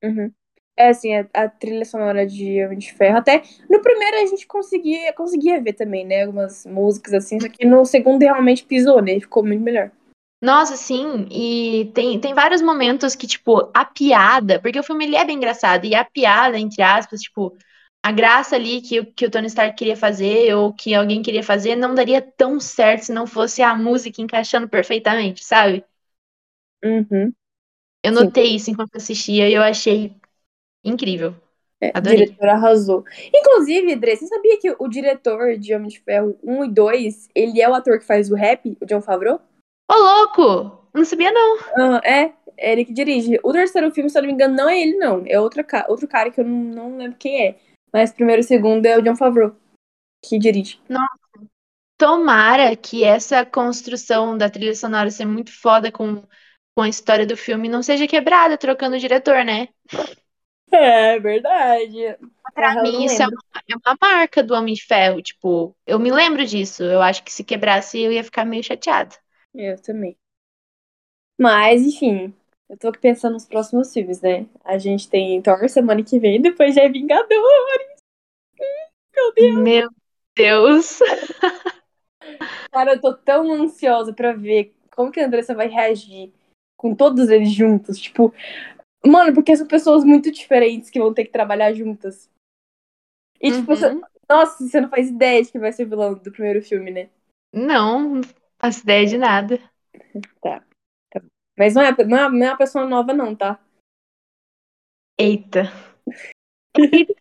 [0.04, 0.32] Uhum.
[0.78, 3.18] É, assim, a, a, trilha sonora de Homem de Ferro.
[3.18, 6.26] Até no primeiro a gente conseguia, conseguia ver também, né?
[6.26, 9.20] Algumas músicas assim, só que no segundo realmente pisou, né?
[9.20, 9.90] Ficou muito melhor.
[10.42, 15.18] Nossa, sim, e tem, tem vários momentos que, tipo, a piada, porque o filme ele
[15.18, 17.58] é bem engraçado, e a piada, entre aspas, tipo,
[18.02, 21.76] a graça ali que, que o Tony Stark queria fazer, ou que alguém queria fazer,
[21.76, 25.84] não daria tão certo se não fosse a música encaixando perfeitamente, sabe?
[26.84, 27.34] Uhum.
[28.02, 28.56] Eu notei sim.
[28.56, 30.16] isso enquanto assistia e eu achei
[30.84, 31.36] incrível.
[31.82, 33.04] É, o diretor arrasou.
[33.34, 37.62] Inclusive, Dre, você sabia que o diretor de Homem de Ferro 1 e 2, ele
[37.62, 39.42] é o ator que faz o rap, o John Favreau?
[39.90, 40.88] Ô, louco!
[40.94, 41.58] Não sabia, não.
[42.04, 43.40] É, é ele que dirige.
[43.44, 45.24] O terceiro filme, se eu não me engano, não é ele, não.
[45.26, 47.60] É outro, outro cara que eu não, não lembro quem é.
[47.92, 49.56] Mas primeiro e segundo é o John Favreau
[50.24, 50.80] que dirige.
[50.88, 51.08] Nossa.
[51.98, 56.24] Tomara que essa construção da trilha sonora ser muito foda com,
[56.76, 59.68] com a história do filme não seja quebrada trocando o diretor, né?
[60.72, 62.18] É verdade.
[62.54, 65.22] Pra mim, isso é uma, é uma, marca do Homem de Ferro.
[65.22, 66.84] Tipo, eu me lembro disso.
[66.84, 69.16] Eu acho que se quebrasse, eu ia ficar meio chateada.
[69.54, 70.16] Eu também.
[71.40, 72.34] Mas, enfim,
[72.70, 74.46] eu tô pensando nos próximos filmes, né?
[74.64, 78.00] A gente tem Thor semana que vem, depois já é Vingadores.
[79.16, 79.60] Meu Deus.
[79.60, 79.90] Meu
[80.36, 81.00] Deus.
[82.72, 86.32] Cara, eu tô tão ansiosa pra ver como que a Andressa vai reagir
[86.78, 87.98] com todos eles juntos.
[87.98, 88.34] Tipo,
[89.06, 92.30] mano, porque são pessoas muito diferentes que vão ter que trabalhar juntas.
[93.42, 93.78] E, tipo, uhum.
[93.78, 94.02] você...
[94.30, 97.10] nossa, você não faz ideia de que vai ser o vilão do primeiro filme, né?
[97.54, 98.22] Não,
[98.60, 99.58] faço ideia de nada.
[100.42, 100.64] Tá.
[101.12, 101.22] tá.
[101.58, 103.60] Mas não é, não, é, não é uma pessoa nova, não, tá?
[105.18, 105.64] Eita.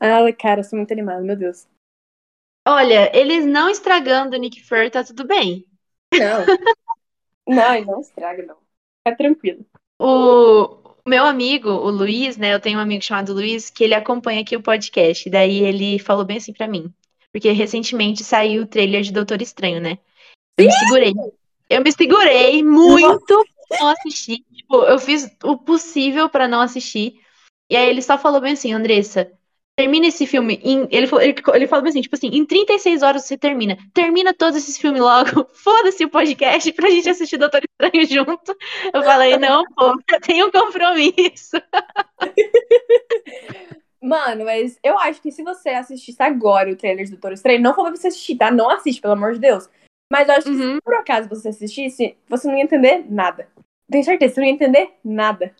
[0.00, 1.66] ah, cara, eu sou muito animada, meu Deus.
[2.68, 5.64] Olha, eles não estragando o Nick Fury, tá tudo bem.
[6.12, 6.44] Não.
[7.46, 8.56] não, não estraga, não.
[9.04, 9.64] Tá tranquilo.
[10.00, 12.52] O meu amigo, o Luiz, né?
[12.52, 15.30] Eu tenho um amigo chamado Luiz, que ele acompanha aqui o podcast.
[15.30, 16.92] Daí ele falou bem assim para mim.
[17.36, 19.98] Porque recentemente saiu o trailer de Doutor Estranho, né?
[20.56, 21.12] Eu me segurei.
[21.68, 24.42] Eu me segurei muito pra não assistir.
[24.54, 27.20] Tipo, eu fiz o possível para não assistir.
[27.70, 29.30] E aí ele só falou bem assim, Andressa,
[29.78, 30.88] termina esse filme em.
[30.90, 33.76] Ele, ele, ele falou assim, tipo assim, em 36 horas você termina.
[33.92, 35.46] Termina todos esses filmes logo.
[35.52, 38.56] Foda-se o podcast pra gente assistir Doutor Estranho junto.
[38.94, 41.60] Eu falei, não, pô, eu tenho um compromisso.
[44.02, 47.74] Mano, mas eu acho que se você assistisse agora o trailer do Doutor Estranho, não
[47.74, 48.50] falou pra você assistir, tá?
[48.50, 49.68] Não assiste, pelo amor de Deus.
[50.10, 50.74] Mas eu acho que uhum.
[50.76, 53.48] se por acaso você assistisse, você não ia entender nada.
[53.90, 55.54] Tenho certeza, você não ia entender nada.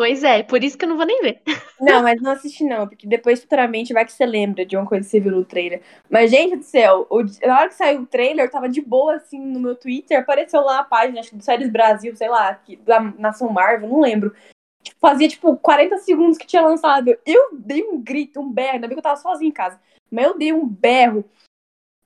[0.00, 1.42] Pois é, por isso que eu não vou nem ver.
[1.78, 5.04] Não, mas não assiste não, porque depois futuramente vai que você lembra de uma coisa
[5.04, 5.80] que você viu no trailer.
[6.10, 9.14] Mas, gente do céu, o, na hora que saiu o trailer, eu tava de boa,
[9.14, 12.54] assim, no meu Twitter, apareceu lá a página, acho que do Séries Brasil, sei lá,
[12.54, 14.34] que, da Nação Marvel, não lembro.
[14.82, 17.16] Tipo, fazia, tipo, 40 segundos que tinha lançado.
[17.26, 18.74] Eu dei um grito, um berro.
[18.74, 19.80] Ainda bem que eu tava sozinha em casa.
[20.10, 21.24] Mas eu dei um berro.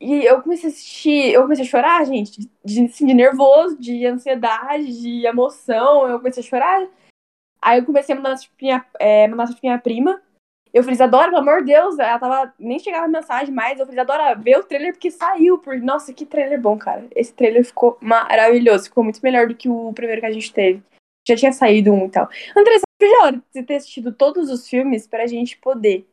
[0.00, 1.32] E eu comecei a assistir.
[1.32, 2.48] Eu comecei a chorar, gente.
[2.64, 6.08] De, assim, de nervoso, de ansiedade, de emoção.
[6.08, 6.86] Eu comecei a chorar.
[7.62, 10.20] Aí eu comecei a mandar pra minha, é, mandar minha prima.
[10.72, 12.52] Eu falei, Adora, pelo amor de Deus, ela tava.
[12.58, 13.78] Nem chegava mensagem mais.
[13.78, 15.58] Eu falei, Adora, vê o trailer porque saiu.
[15.58, 15.78] Por...
[15.80, 17.06] Nossa, que trailer bom, cara.
[17.14, 18.86] Esse trailer ficou maravilhoso.
[18.86, 20.82] Ficou muito melhor do que o primeiro que a gente teve
[21.26, 22.28] já tinha saído um e tal.
[22.28, 26.06] Você já hora de ter assistido todos os filmes pra gente poder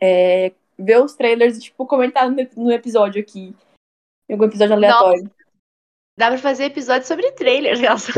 [0.00, 3.54] é, ver os trailers e, tipo, comentar no, no episódio aqui.
[4.28, 5.24] Em algum episódio aleatório.
[5.24, 5.34] Nossa.
[6.16, 8.12] Dá pra fazer episódio sobre trailers, Elsa.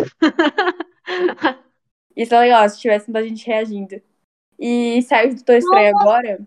[2.16, 4.02] Isso é legal, se tivesse muita gente reagindo.
[4.58, 6.40] E saiu o Doutor Estranho agora.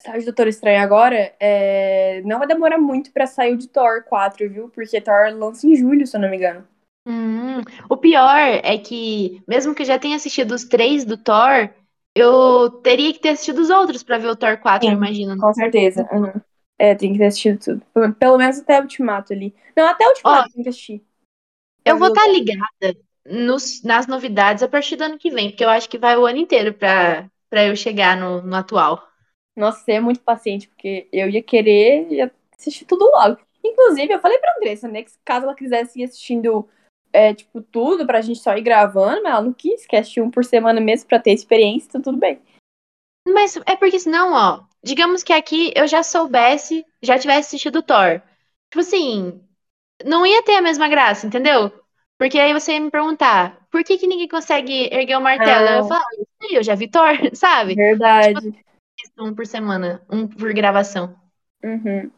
[0.00, 1.34] Saiu o Doutor Estranho agora.
[1.40, 2.22] É...
[2.22, 4.68] Não vai demorar muito pra sair o de Thor 4, viu?
[4.70, 6.66] Porque Thor lança em julho, se eu não me engano.
[7.08, 11.70] Hum, o pior é que, mesmo que eu já tenha assistido os três do Thor,
[12.14, 15.38] eu teria que ter assistido os outros pra ver o Thor 4, Sim, eu imagino.
[15.38, 16.06] Com certeza.
[16.12, 16.32] Uhum.
[16.78, 18.14] É, tem que ter assistido tudo.
[18.16, 19.54] Pelo- menos até o Ultimato ali.
[19.76, 21.02] Não, até o Ultimato tem que assistir.
[21.84, 22.96] Eu vou estar ligada
[23.26, 26.26] nos- nas novidades a partir do ano que vem, porque eu acho que vai o
[26.26, 29.02] ano inteiro pra, pra eu chegar no, no atual.
[29.56, 33.38] Nossa, você é muito paciente, porque eu ia querer assistir tudo logo.
[33.64, 36.68] Inclusive, eu falei pra Andressa, né, que caso ela quisesse ir assistindo,
[37.12, 40.30] é, tipo, tudo pra gente só ir gravando, mas ela não quis, quer assistir um
[40.30, 42.40] por semana mesmo pra ter experiência, então tudo bem.
[43.26, 47.82] Mas é porque senão, ó, digamos que aqui eu já soubesse, já tivesse assistido o
[47.82, 48.20] Thor.
[48.70, 49.40] Tipo assim,
[50.04, 51.72] não ia ter a mesma graça, entendeu?
[52.18, 55.68] Porque aí você ia me perguntar, por que que ninguém consegue erguer o martelo?
[55.68, 55.78] Ah.
[55.78, 56.04] Eu "Ah,
[56.50, 57.74] eu já vi Thor, sabe?
[57.74, 58.64] Verdade.
[59.18, 61.14] Um por semana, um por gravação.
[61.62, 62.10] Uhum.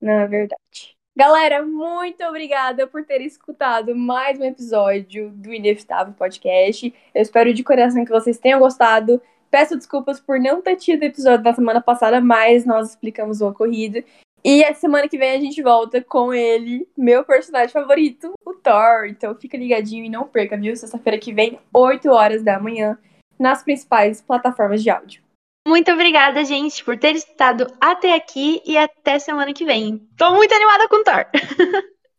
[0.00, 0.96] Não, é verdade.
[1.16, 6.94] Galera, muito obrigada por ter escutado mais um episódio do Inevitável Podcast.
[7.12, 9.20] Eu espero de coração que vocês tenham gostado.
[9.50, 14.04] Peço desculpas por não ter tido episódio da semana passada, mas nós explicamos o ocorrido.
[14.44, 19.06] E a semana que vem a gente volta com ele, meu personagem favorito, o Thor.
[19.08, 20.76] Então fica ligadinho e não perca, viu?
[20.76, 22.96] Sexta-feira que vem, 8 horas da manhã,
[23.36, 25.22] nas principais plataformas de áudio.
[25.70, 29.98] Muito obrigada, gente, por ter estado até aqui e até semana que vem.
[30.16, 31.24] Tô muito animada com Thor.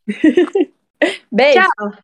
[1.30, 1.60] Beijo!
[1.60, 1.92] Tchau!